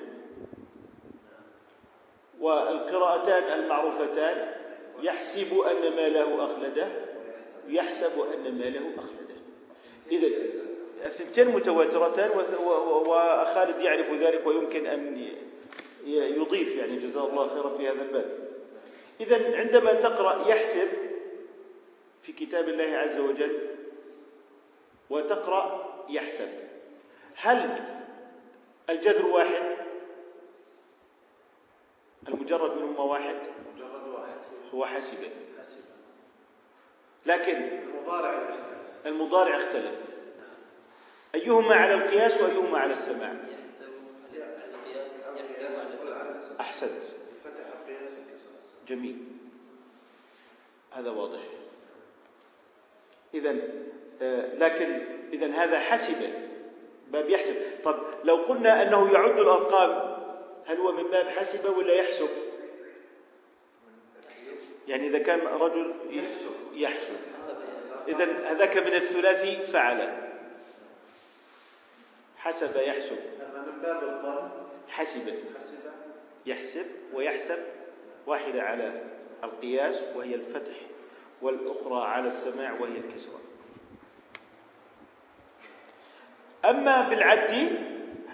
والقراءتان 2.41 3.59
المعروفتان 3.59 4.60
يحسب 5.03 5.59
أن 5.59 5.97
ماله 5.97 6.45
أخلده 6.45 6.89
يحسب 7.69 8.21
أن 8.35 8.59
ماله 8.59 8.91
أخلده. 8.99 9.35
إذا 10.11 10.27
الثنتين 11.07 11.49
متواترتان 11.49 12.31
وخالد 13.07 13.81
يعرف 13.81 14.13
ذلك 14.13 14.47
ويمكن 14.47 14.87
أن 14.87 15.33
يضيف 16.07 16.77
يعني 16.77 16.99
جزاه 16.99 17.27
الله 17.27 17.49
خيرا 17.49 17.77
في 17.77 17.89
هذا 17.89 18.03
الباب. 18.03 18.49
إذا 19.21 19.57
عندما 19.57 19.93
تقرأ 19.93 20.49
يحسب 20.49 20.89
في 22.23 22.33
كتاب 22.33 22.69
الله 22.69 22.97
عز 22.99 23.19
وجل 23.19 23.67
وتقرأ 25.11 25.91
يحسب 26.09 26.49
هل 27.35 27.71
الجذر 28.91 29.27
واحد؟ 29.27 29.77
المجرد 32.29 32.77
منهما 32.77 33.01
واحد؟ 33.01 33.37
هو 34.75 34.87
حسب 34.87 35.19
حسب 35.61 35.85
لكن 37.27 37.57
المضارع 37.57 38.49
يختلف. 38.49 39.07
المضارع 39.07 39.57
اختلف 39.57 39.95
أيهما 41.35 41.75
على 41.75 41.95
القياس 41.95 42.41
وأيهما 42.41 42.79
على 42.79 42.93
السماع؟ 42.93 43.35
أحسنت 46.61 47.03
جميل. 48.89 49.19
هذا 50.91 51.11
واضح. 51.11 51.41
إذا 53.35 53.57
آه، 54.23 54.55
لكن 54.55 55.03
إذا 55.33 55.47
هذا 55.47 55.79
حسب. 55.79 56.33
باب 57.09 57.31
يحسب. 57.31 57.55
طب 57.85 58.01
لو 58.25 58.37
قلنا 58.37 58.83
أنه 58.83 59.13
يعد 59.13 59.39
الأرقام 59.39 60.21
هل 60.67 60.77
هو 60.77 60.93
من 60.93 61.11
باب 61.11 61.29
حسب 61.29 61.77
ولا 61.77 61.93
يحسب؟ 61.95 62.29
يعني 64.91 65.07
إذا 65.07 65.19
كان 65.19 65.41
رجل 65.41 65.95
يحسب. 66.75 67.17
إذا 68.09 68.25
هذاك 68.51 68.77
من 68.77 68.95
الثلاثي 68.95 69.63
فعل. 69.63 70.29
حسب 72.37 72.77
يحسب. 72.77 73.19
من 73.55 73.83
باب 73.83 74.51
حسب. 74.89 75.35
يحسب 76.47 76.87
ويحسب. 77.15 77.59
واحدة 78.27 78.63
على 78.63 79.03
القياس 79.45 80.05
وهي 80.17 80.35
الفتح 80.35 80.75
والأخرى 81.43 82.07
على 82.07 82.29
السماع 82.29 82.73
وهي 82.81 82.99
الكسرة 82.99 83.41
أما 86.65 87.09
بالعد 87.09 87.79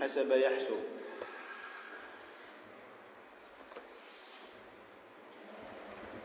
حسب 0.00 0.30
يحسب. 0.30 0.95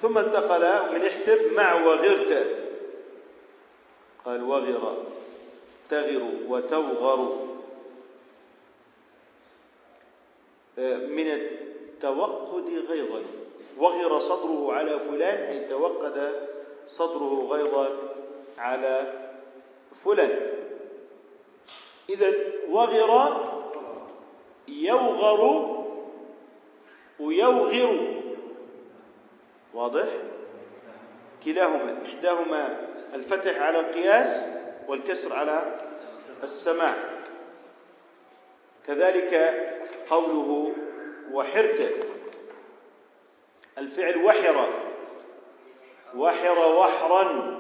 ثم 0.01 0.17
انتقل 0.17 0.93
من 0.93 1.05
احسب 1.05 1.53
مع 1.53 1.85
وغرت. 1.85 2.47
قال 4.25 4.43
وغر 4.43 5.03
تغر 5.89 6.29
وتوغر. 6.47 7.47
من 11.07 11.27
التوقد 11.27 12.83
غيظا. 12.89 13.21
وغر 13.77 14.19
صدره 14.19 14.73
على 14.73 14.99
فلان 14.99 15.37
أي 15.37 15.67
توقد 15.67 16.47
صدره 16.87 17.47
غيظا 17.51 17.89
على 18.57 19.13
فلان. 20.05 20.53
إذا 22.09 22.33
وغر 22.69 23.41
يوغر 24.67 25.41
ويوغر. 27.19 28.10
واضح؟ 29.73 30.07
كلاهما 31.45 31.97
إحداهما 32.05 32.87
الفتح 33.13 33.61
على 33.61 33.79
القياس 33.79 34.45
والكسر 34.87 35.33
على 35.33 35.79
السماع. 36.43 36.93
كذلك 38.87 39.33
قوله 40.09 40.73
وحرت 41.31 42.05
الفعل 43.77 44.23
وحر. 44.23 44.69
وحر 46.15 46.75
وحرا. 46.75 47.51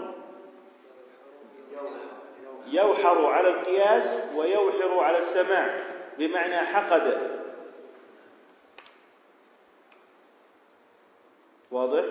يوحر 2.67 3.25
على 3.25 3.47
القياس 3.49 4.19
ويوحر 4.35 4.99
على 4.99 5.17
السماع 5.17 5.79
بمعنى 6.17 6.57
حقد. 6.57 7.40
واضح؟ 11.71 12.05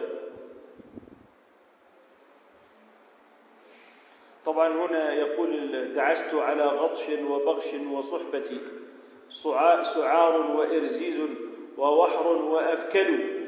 طبعا 4.47 4.69
هنا 4.69 5.15
يقول 5.15 5.95
دعست 5.95 6.35
على 6.35 6.65
غطش 6.65 7.09
وبغش 7.09 7.75
وصحبتي 7.75 8.61
سعار 9.83 10.41
وإرزيز 10.57 11.21
ووحر 11.79 12.27
وأفكل. 12.27 13.41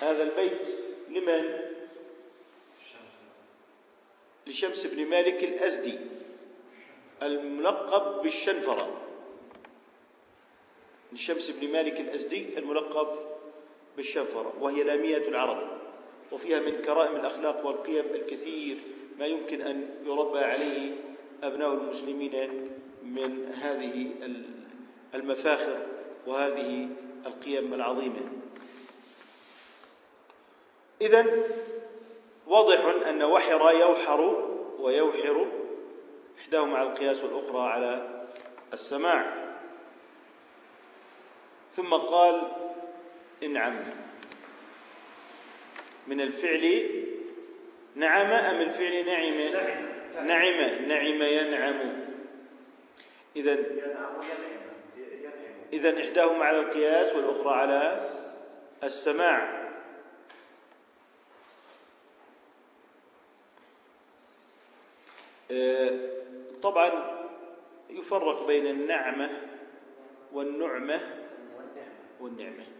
هذا 0.00 0.22
البيت 0.22 0.68
لمن؟ 1.08 1.62
لشمس 4.46 4.86
بن 4.86 5.06
مالك 5.06 5.44
الأزدي 5.44 5.98
الملقب 7.22 8.22
بالشنفرة. 8.22 9.00
لشمس 11.12 11.50
بن 11.50 11.72
مالك 11.72 12.00
الأزدي 12.00 12.58
الملقب 12.58 13.31
بالشنفرة 13.96 14.52
وهي 14.60 14.82
لامية 14.82 15.28
العرب 15.28 15.68
وفيها 16.32 16.60
من 16.60 16.82
كرائم 16.82 17.16
الأخلاق 17.16 17.66
والقيم 17.66 18.04
الكثير 18.14 18.78
ما 19.18 19.26
يمكن 19.26 19.62
أن 19.62 19.88
يربى 20.04 20.38
عليه 20.38 20.96
أبناء 21.42 21.74
المسلمين 21.74 22.32
من 23.02 23.48
هذه 23.48 24.10
المفاخر 25.14 25.86
وهذه 26.26 26.88
القيم 27.26 27.74
العظيمة. 27.74 28.20
إذا 31.00 31.26
واضح 32.46 33.06
أن 33.08 33.22
وحر 33.22 33.70
يوحر 33.70 34.20
ويوحر 34.78 35.46
إحداهما 36.38 36.78
على 36.78 36.88
القياس 36.88 37.24
والأخرى 37.24 37.60
على 37.60 38.22
السماع. 38.72 39.42
ثم 41.70 41.94
قال 41.94 42.42
انعم. 43.42 43.76
من 46.06 46.20
الفعل 46.20 46.90
نعم 47.94 48.26
أم 48.26 48.60
الفعل 48.60 49.06
نعم؟ 49.06 50.26
نعم. 50.26 50.88
نعم 50.88 51.22
ينعم. 51.22 52.02
إذا 53.36 53.58
إذا 55.72 56.00
إحداهما 56.00 56.44
على 56.44 56.58
القياس 56.58 57.14
والأخرى 57.14 57.52
على 57.52 58.10
السماع. 58.84 59.62
آه، 65.50 65.98
طبعا 66.62 67.18
يفرق 67.90 68.46
بين 68.46 68.66
النعمة 68.66 69.30
والنعمة 70.32 71.00
والنعمة. 72.20 72.71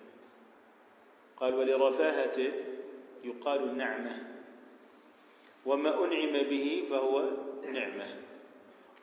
قال 1.43 1.55
ولرفاهته 1.55 2.53
يقال 3.25 3.63
النعمة 3.63 4.15
وما 5.67 6.05
أنعم 6.05 6.33
به 6.33 6.85
فهو 6.91 7.31
نعمة. 7.73 8.07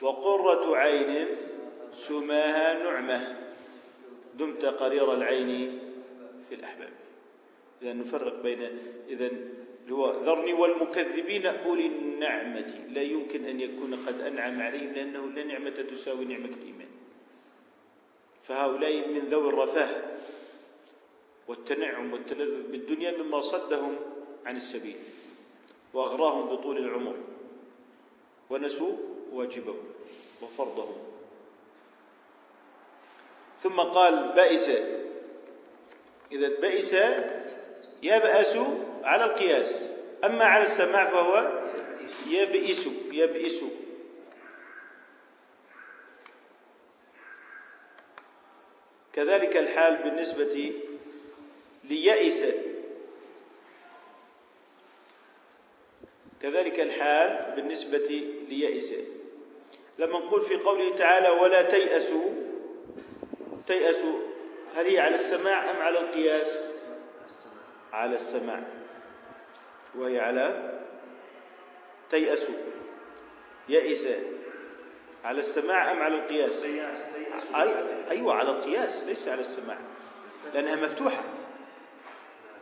وقرة 0.02 0.78
عين 0.78 1.28
سماها 1.94 2.84
نعمة 2.84 3.20
دمت 4.40 4.66
قرير 4.66 5.14
العين 5.14 5.80
في 6.50 6.56
الأحباب. 6.56 6.94
إذا 7.82 7.94
نفرق 7.94 8.44
بين 8.44 8.62
إذا 9.10 9.32
هو 9.92 10.12
ذرني 10.12 10.54
والمكذبين 10.54 11.46
أولي 11.46 11.86
النعمة. 11.86 12.72
لا 12.90 13.02
يمكن 13.02 13.46
أن 13.46 13.60
يكون 13.60 13.96
قد 14.08 14.22
أنعم 14.22 14.62
عليهم 14.62 14.94
لأنه 14.94 15.26
لا 15.28 15.44
نعمة 15.44 15.76
تساوي 15.92 16.26
نعمة 16.26 16.56
الإيمان. 16.56 16.92
فهؤلاء 18.44 19.08
من 19.08 19.20
ذوي 19.20 19.50
الرفاه. 19.50 19.92
والتنعم 21.50 22.14
والتلذذ 22.14 22.72
بالدنيا 22.72 23.12
مما 23.18 23.41
صدهم 23.41 23.95
عن 24.45 24.56
السبيل 24.56 24.97
وأغراهم 25.93 26.50
بطول 26.50 26.78
العمر 26.78 27.16
ونسوا 28.50 28.91
واجبهم 29.32 29.84
وفرضهم. 30.41 30.97
ثم 33.62 33.80
قال 33.80 34.34
بئس 34.36 34.70
إذا 36.32 36.47
بئس 36.60 36.93
يبأس 38.04 38.58
على 39.04 39.26
القياس 39.26 39.86
أما 40.24 40.45
على 40.45 40.64
السماع 40.64 41.06
فهو 41.06 41.62
يبئس 42.28 42.86
يبئس. 43.12 43.64
كذلك 49.14 49.58
الحال 49.58 49.95
بالنسبة 49.95 50.74
ليئس. 51.90 52.44
كذلك 56.42 56.80
الحال 56.80 57.56
بالنسبة 57.56 58.28
ليئس. 58.50 58.94
لما 60.00 60.20
نقول 60.20 60.42
في 60.42 60.56
قوله 60.56 60.96
تعالى 60.96 61.30
ولا 61.30 61.62
تيأسوا 61.62 62.30
تيأسوا 63.68 64.20
هل 64.76 64.86
هي 64.86 65.00
على 65.00 65.16
السماع 65.16 65.72
أم 65.72 65.76
على 65.76 66.00
القياس؟ 66.00 66.78
على 67.94 68.16
السماع. 68.16 68.64
وهي 69.96 70.20
على 70.20 70.80
تيأسوا. 72.10 72.56
يئس. 73.70 74.08
على 75.24 75.40
السماع 75.40 75.92
أم 75.92 76.02
على 76.02 76.16
القياس؟ 76.16 76.64
أيوة 78.12 78.34
على 78.34 78.52
القياس 78.52 79.04
ليس 79.04 79.28
على 79.28 79.42
السماع. 79.42 79.78
لأنها 80.54 80.76
مفتوحة. 80.76 81.24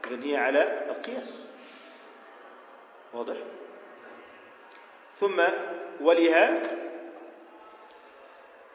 إذن 0.07 0.23
هي 0.23 0.37
على 0.37 0.85
القياس. 0.89 1.49
واضح؟ 3.13 3.37
ثم 5.11 5.41
ولها 6.01 6.61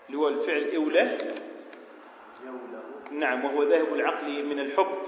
اللي 0.07 0.19
هو 0.19 0.29
الفعل 0.29 0.75
أولى. 0.75 1.19
نعم 3.11 3.45
وهو 3.45 3.63
ذاهب 3.63 3.95
العقل 3.95 4.45
من 4.45 4.61
الحب. 4.61 4.99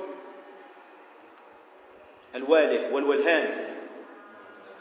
الواله 2.34 2.94
والولهان 2.94 3.74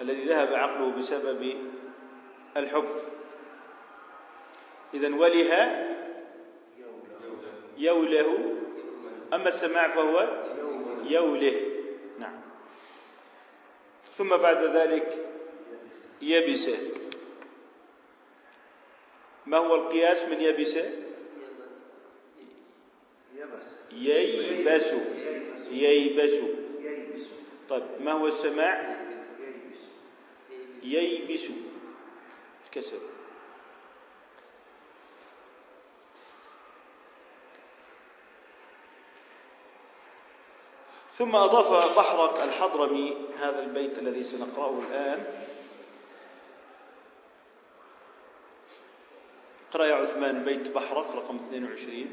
الذي 0.01 0.25
ذهب 0.25 0.53
عقله 0.53 0.91
بسبب 0.91 1.55
الحب. 2.57 2.89
إذا 4.93 5.15
ولها 5.15 5.87
يوله. 7.77 8.55
أما 9.33 9.47
السماع 9.47 9.87
فهو 9.87 10.43
يوله. 11.07 11.61
نعم. 12.19 12.41
ثم 14.17 14.29
بعد 14.37 14.61
ذلك 14.63 15.25
يبس 16.21 16.69
ما 19.45 19.57
هو 19.57 19.75
القياس 19.75 20.23
من 20.23 20.41
يبس 20.41 20.75
يلبس 20.75 20.93
يبس 23.33 23.73
ييبس 23.91 24.87
ييبس 25.71 25.71
ييبس 25.71 26.33
ييبس 26.81 27.27
طيب 27.69 27.83
ما 27.99 28.11
هو 28.11 28.27
السماع؟ 28.27 28.97
ييبس 30.83 31.43
ييبس 31.43 31.47
الكسر. 32.65 33.12
ثم 41.13 41.35
أضاف 41.35 41.97
بحرك 41.97 42.43
الحضرمي 42.43 43.17
هذا 43.39 43.63
البيت 43.63 43.97
الذي 43.99 44.23
سنقرأه 44.23 44.79
الآن. 44.79 45.25
اقرأ 49.69 49.85
يا 49.85 49.95
عثمان 49.95 50.43
بيت 50.43 50.67
بحرك 50.71 51.05
رقم 51.15 51.35
22 51.35 52.07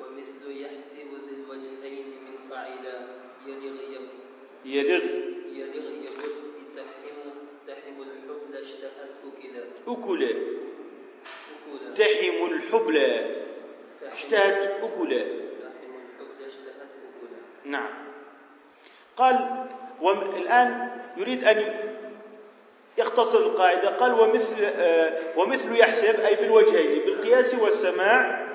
ومثل 0.00 0.42
يحسب 0.62 0.96
ذي 1.28 1.34
الوجهين 1.44 2.06
من 2.24 2.48
فعلا 2.50 3.06
يلغ 3.46 3.82
يدغ 4.64 5.04
يلغ. 5.54 5.90
يبد 5.90 6.42
تحم 6.76 7.30
تحم 7.66 8.02
الحبل 8.02 8.56
اشتهت 8.56 9.10
أكلا. 9.24 9.64
أكل 9.88 10.22
أكلا. 10.24 11.94
تحم 11.94 12.52
الحبلى 12.52 13.36
تحم- 14.00 14.12
اشتهت 14.12 14.62
أكلا 14.68 15.22
تحم 15.62 15.92
الحبل 16.02 16.44
اشتهت 16.44 16.76
أكلا 16.76 17.38
نعم. 17.64 17.88
قال 19.16 19.66
والآن 20.00 20.90
يريد 21.16 21.44
أن 21.44 21.74
يختصر 22.98 23.38
القاعدة. 23.38 23.88
قال 23.88 24.20
ومثل 24.20 24.64
آه، 24.64 25.18
ومثل 25.36 25.76
يحسب 25.76 26.20
أي 26.20 26.34
بالوجهين 26.34 27.04
بالقياس 27.04 27.54
والسماع 27.54 28.46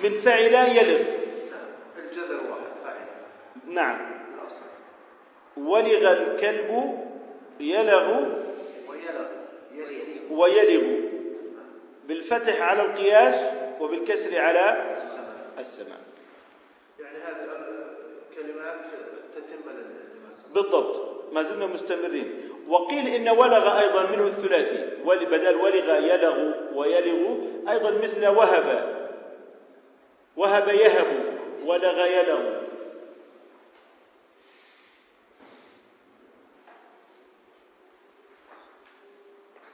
من 0.00 0.10
فعل 0.10 0.54
يلغ. 0.54 1.04
الجذر 1.98 2.40
واحد 2.50 2.74
فاعل. 2.84 3.06
نعم. 3.66 3.98
الأصل. 4.34 4.64
ولغ 5.56 6.12
الكلب 6.12 6.98
يلغ 7.60 8.08
ويلغ 8.88 9.26
يلغ 9.72 10.32
ويلغ. 10.32 11.06
بالفتح 12.08 12.62
على 12.62 12.82
القياس 12.82 13.40
وبالكسر 13.80 14.38
على 14.40 14.84
السماء 14.84 15.46
السماع 15.58 15.98
يعني 17.00 17.18
هذه 17.18 17.44
الكلمات 18.30 18.80
تتم 19.36 19.70
لما 19.70 20.32
سبق 20.32 20.45
بالضبط. 20.56 21.02
ما 21.32 21.42
زلنا 21.42 21.66
مستمرين. 21.66 22.50
وقيل 22.68 23.08
إن 23.08 23.28
ولغ 23.28 23.78
أيضا 23.78 24.02
منه 24.10 24.26
الثلاثي. 24.26 24.96
بدل 25.04 25.54
ولغ 25.56 25.96
يلغ 25.96 26.52
ويلغ 26.74 27.36
أيضا 27.68 27.90
مثل 27.90 28.26
وهب. 28.26 28.96
وهب 30.36 30.68
يهب 30.68 31.06
ولغ 31.66 32.06
يلغ. 32.06 32.66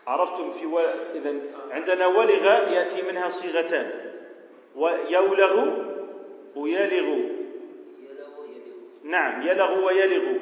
عرفتم 0.06 0.52
في 0.52 0.66
و... 0.66 0.78
اذا 1.14 1.34
عندنا 1.70 2.06
ولغ 2.06 2.44
يأتي 2.72 3.02
منها 3.02 3.30
صيغتان. 3.30 4.12
ويولغ 4.76 5.54
ويلغ. 6.56 6.88
يلغ 6.92 7.28
يلغ 8.08 8.76
نعم 9.02 9.42
يلغ 9.42 9.84
ويلغ. 9.84 10.41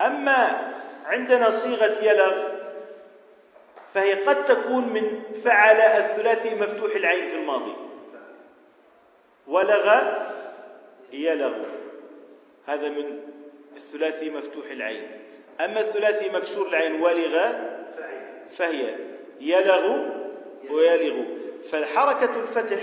أما 0.00 0.72
عندنا 1.06 1.50
صيغة 1.50 2.04
يلغ 2.04 2.56
فهي 3.94 4.14
قد 4.14 4.44
تكون 4.44 4.88
من 4.92 5.22
فعل 5.44 5.76
الثلاثي 5.76 6.54
مفتوح 6.54 6.94
العين 6.94 7.28
في 7.28 7.34
الماضي. 7.34 7.72
ولغ 9.46 10.02
يلغ 11.12 11.54
هذا 12.66 12.88
من 12.88 13.20
الثلاثي 13.76 14.30
مفتوح 14.30 14.70
العين. 14.70 15.20
أما 15.60 15.80
الثلاثي 15.80 16.28
مكسور 16.28 16.68
العين 16.68 17.00
ولغ 17.00 17.52
فهي 18.50 18.94
يلغ 19.40 20.06
ويلغ. 20.70 21.24
فالحركة 21.70 22.40
الفتح 22.40 22.80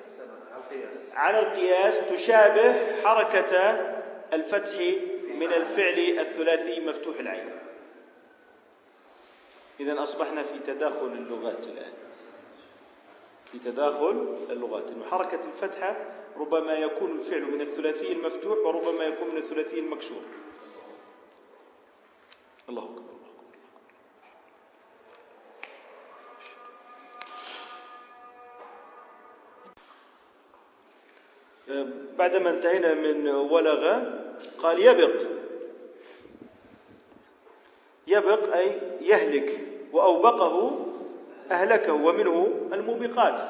السماء 0.00 0.38
على 0.52 0.58
القياس. 0.58 1.12
على 1.14 1.38
القياس 1.38 2.00
تشابه 2.12 2.74
حركة 3.04 3.80
الفتح 4.32 4.74
من 5.40 5.52
الفعل 5.52 5.98
الثلاثي 5.98 6.80
مفتوح 6.80 7.18
العين. 7.20 7.50
إذا 9.80 10.02
أصبحنا 10.02 10.42
في 10.42 10.58
تداخل 10.58 11.06
اللغات 11.06 11.66
الآن. 11.66 11.92
في 13.52 13.58
تداخل 13.58 14.36
اللغات. 14.50 14.84
إنه 14.88 15.04
حركة 15.04 15.40
الفتحة 15.48 15.96
ربما 16.36 16.74
يكون 16.74 17.18
الفعل 17.18 17.42
من 17.42 17.60
الثلاثي 17.60 18.12
المفتوح 18.12 18.58
وربما 18.58 19.04
يكون 19.04 19.28
من 19.28 19.36
الثلاثي 19.36 19.78
المكسور 19.78 20.22
الله 22.68 22.84
أكبر. 22.84 23.10
بعدما 32.18 32.50
انتهينا 32.50 32.94
من 32.94 33.28
ولغ 33.28 34.04
قال 34.58 34.80
يبق. 34.86 35.29
يبق 38.10 38.56
أي 38.56 38.80
يهلك 39.00 39.48
وأوبقه 39.92 40.86
أهلكه 41.50 41.92
ومنه 41.92 42.48
الموبقات. 42.72 43.40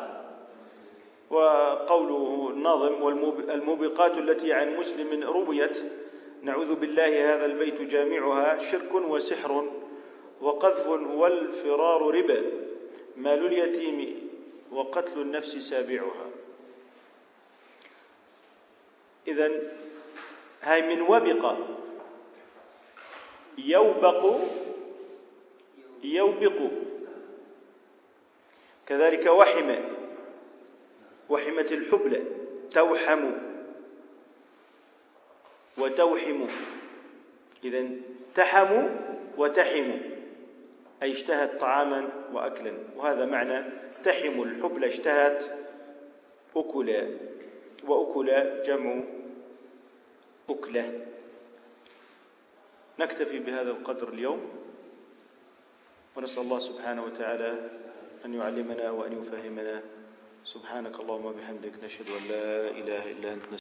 وقوله 1.30 2.50
الناظم 2.50 3.02
والموبقات 3.02 4.18
التي 4.18 4.52
عن 4.52 4.76
مسلم 4.76 5.22
رويت 5.22 5.76
نعوذ 6.42 6.74
بالله 6.74 7.34
هذا 7.34 7.46
البيت 7.46 7.82
جامعها 7.82 8.58
شرك 8.58 8.94
وسحر 8.94 9.52
وقذف 10.40 10.86
والفرار 10.88 12.14
ربا 12.14 12.42
مال 13.16 13.46
اليتيم 13.46 14.28
وقتل 14.72 15.20
النفس 15.20 15.56
سابعها. 15.56 16.26
إذا 19.28 19.50
هاي 20.62 20.82
من 20.82 21.00
وبق 21.02 21.54
يوبق 23.66 24.40
يوبق. 26.04 26.70
كذلك 28.86 29.26
وحم 29.26 29.74
وحمت 31.28 31.72
الحبلى 31.72 32.22
توحم. 32.70 33.30
وتوحم. 35.78 36.46
إذا 37.64 37.88
تحم 38.34 38.88
وتحم 39.38 39.90
أي 41.02 41.12
اشتهت 41.12 41.60
طعاما 41.60 42.08
وأكلا. 42.32 42.72
وهذا 42.96 43.24
معنى 43.24 43.64
تحم 44.04 44.42
الحبلى 44.42 44.86
اشتهت 44.86 45.44
أكلا. 46.56 47.08
وأكل 47.84 48.62
جمع 48.62 49.00
أكلة. 50.50 51.06
نكتفي 53.00 53.38
بهذا 53.38 53.70
القدر 53.70 54.08
اليوم 54.08 54.40
ونسأل 56.16 56.42
الله 56.42 56.58
سبحانه 56.58 57.02
وتعالى 57.04 57.70
أن 58.24 58.34
يعلمنا 58.34 58.90
وأن 58.90 59.12
يفهمنا. 59.22 59.82
سبحانك 60.44 61.00
اللهم 61.00 61.24
وبحمدك 61.24 61.84
نشهد 61.84 62.08
أن 62.08 62.22
لا 62.28 62.68
إله 62.70 63.10
إلا 63.10 63.28
أنت 63.32 63.52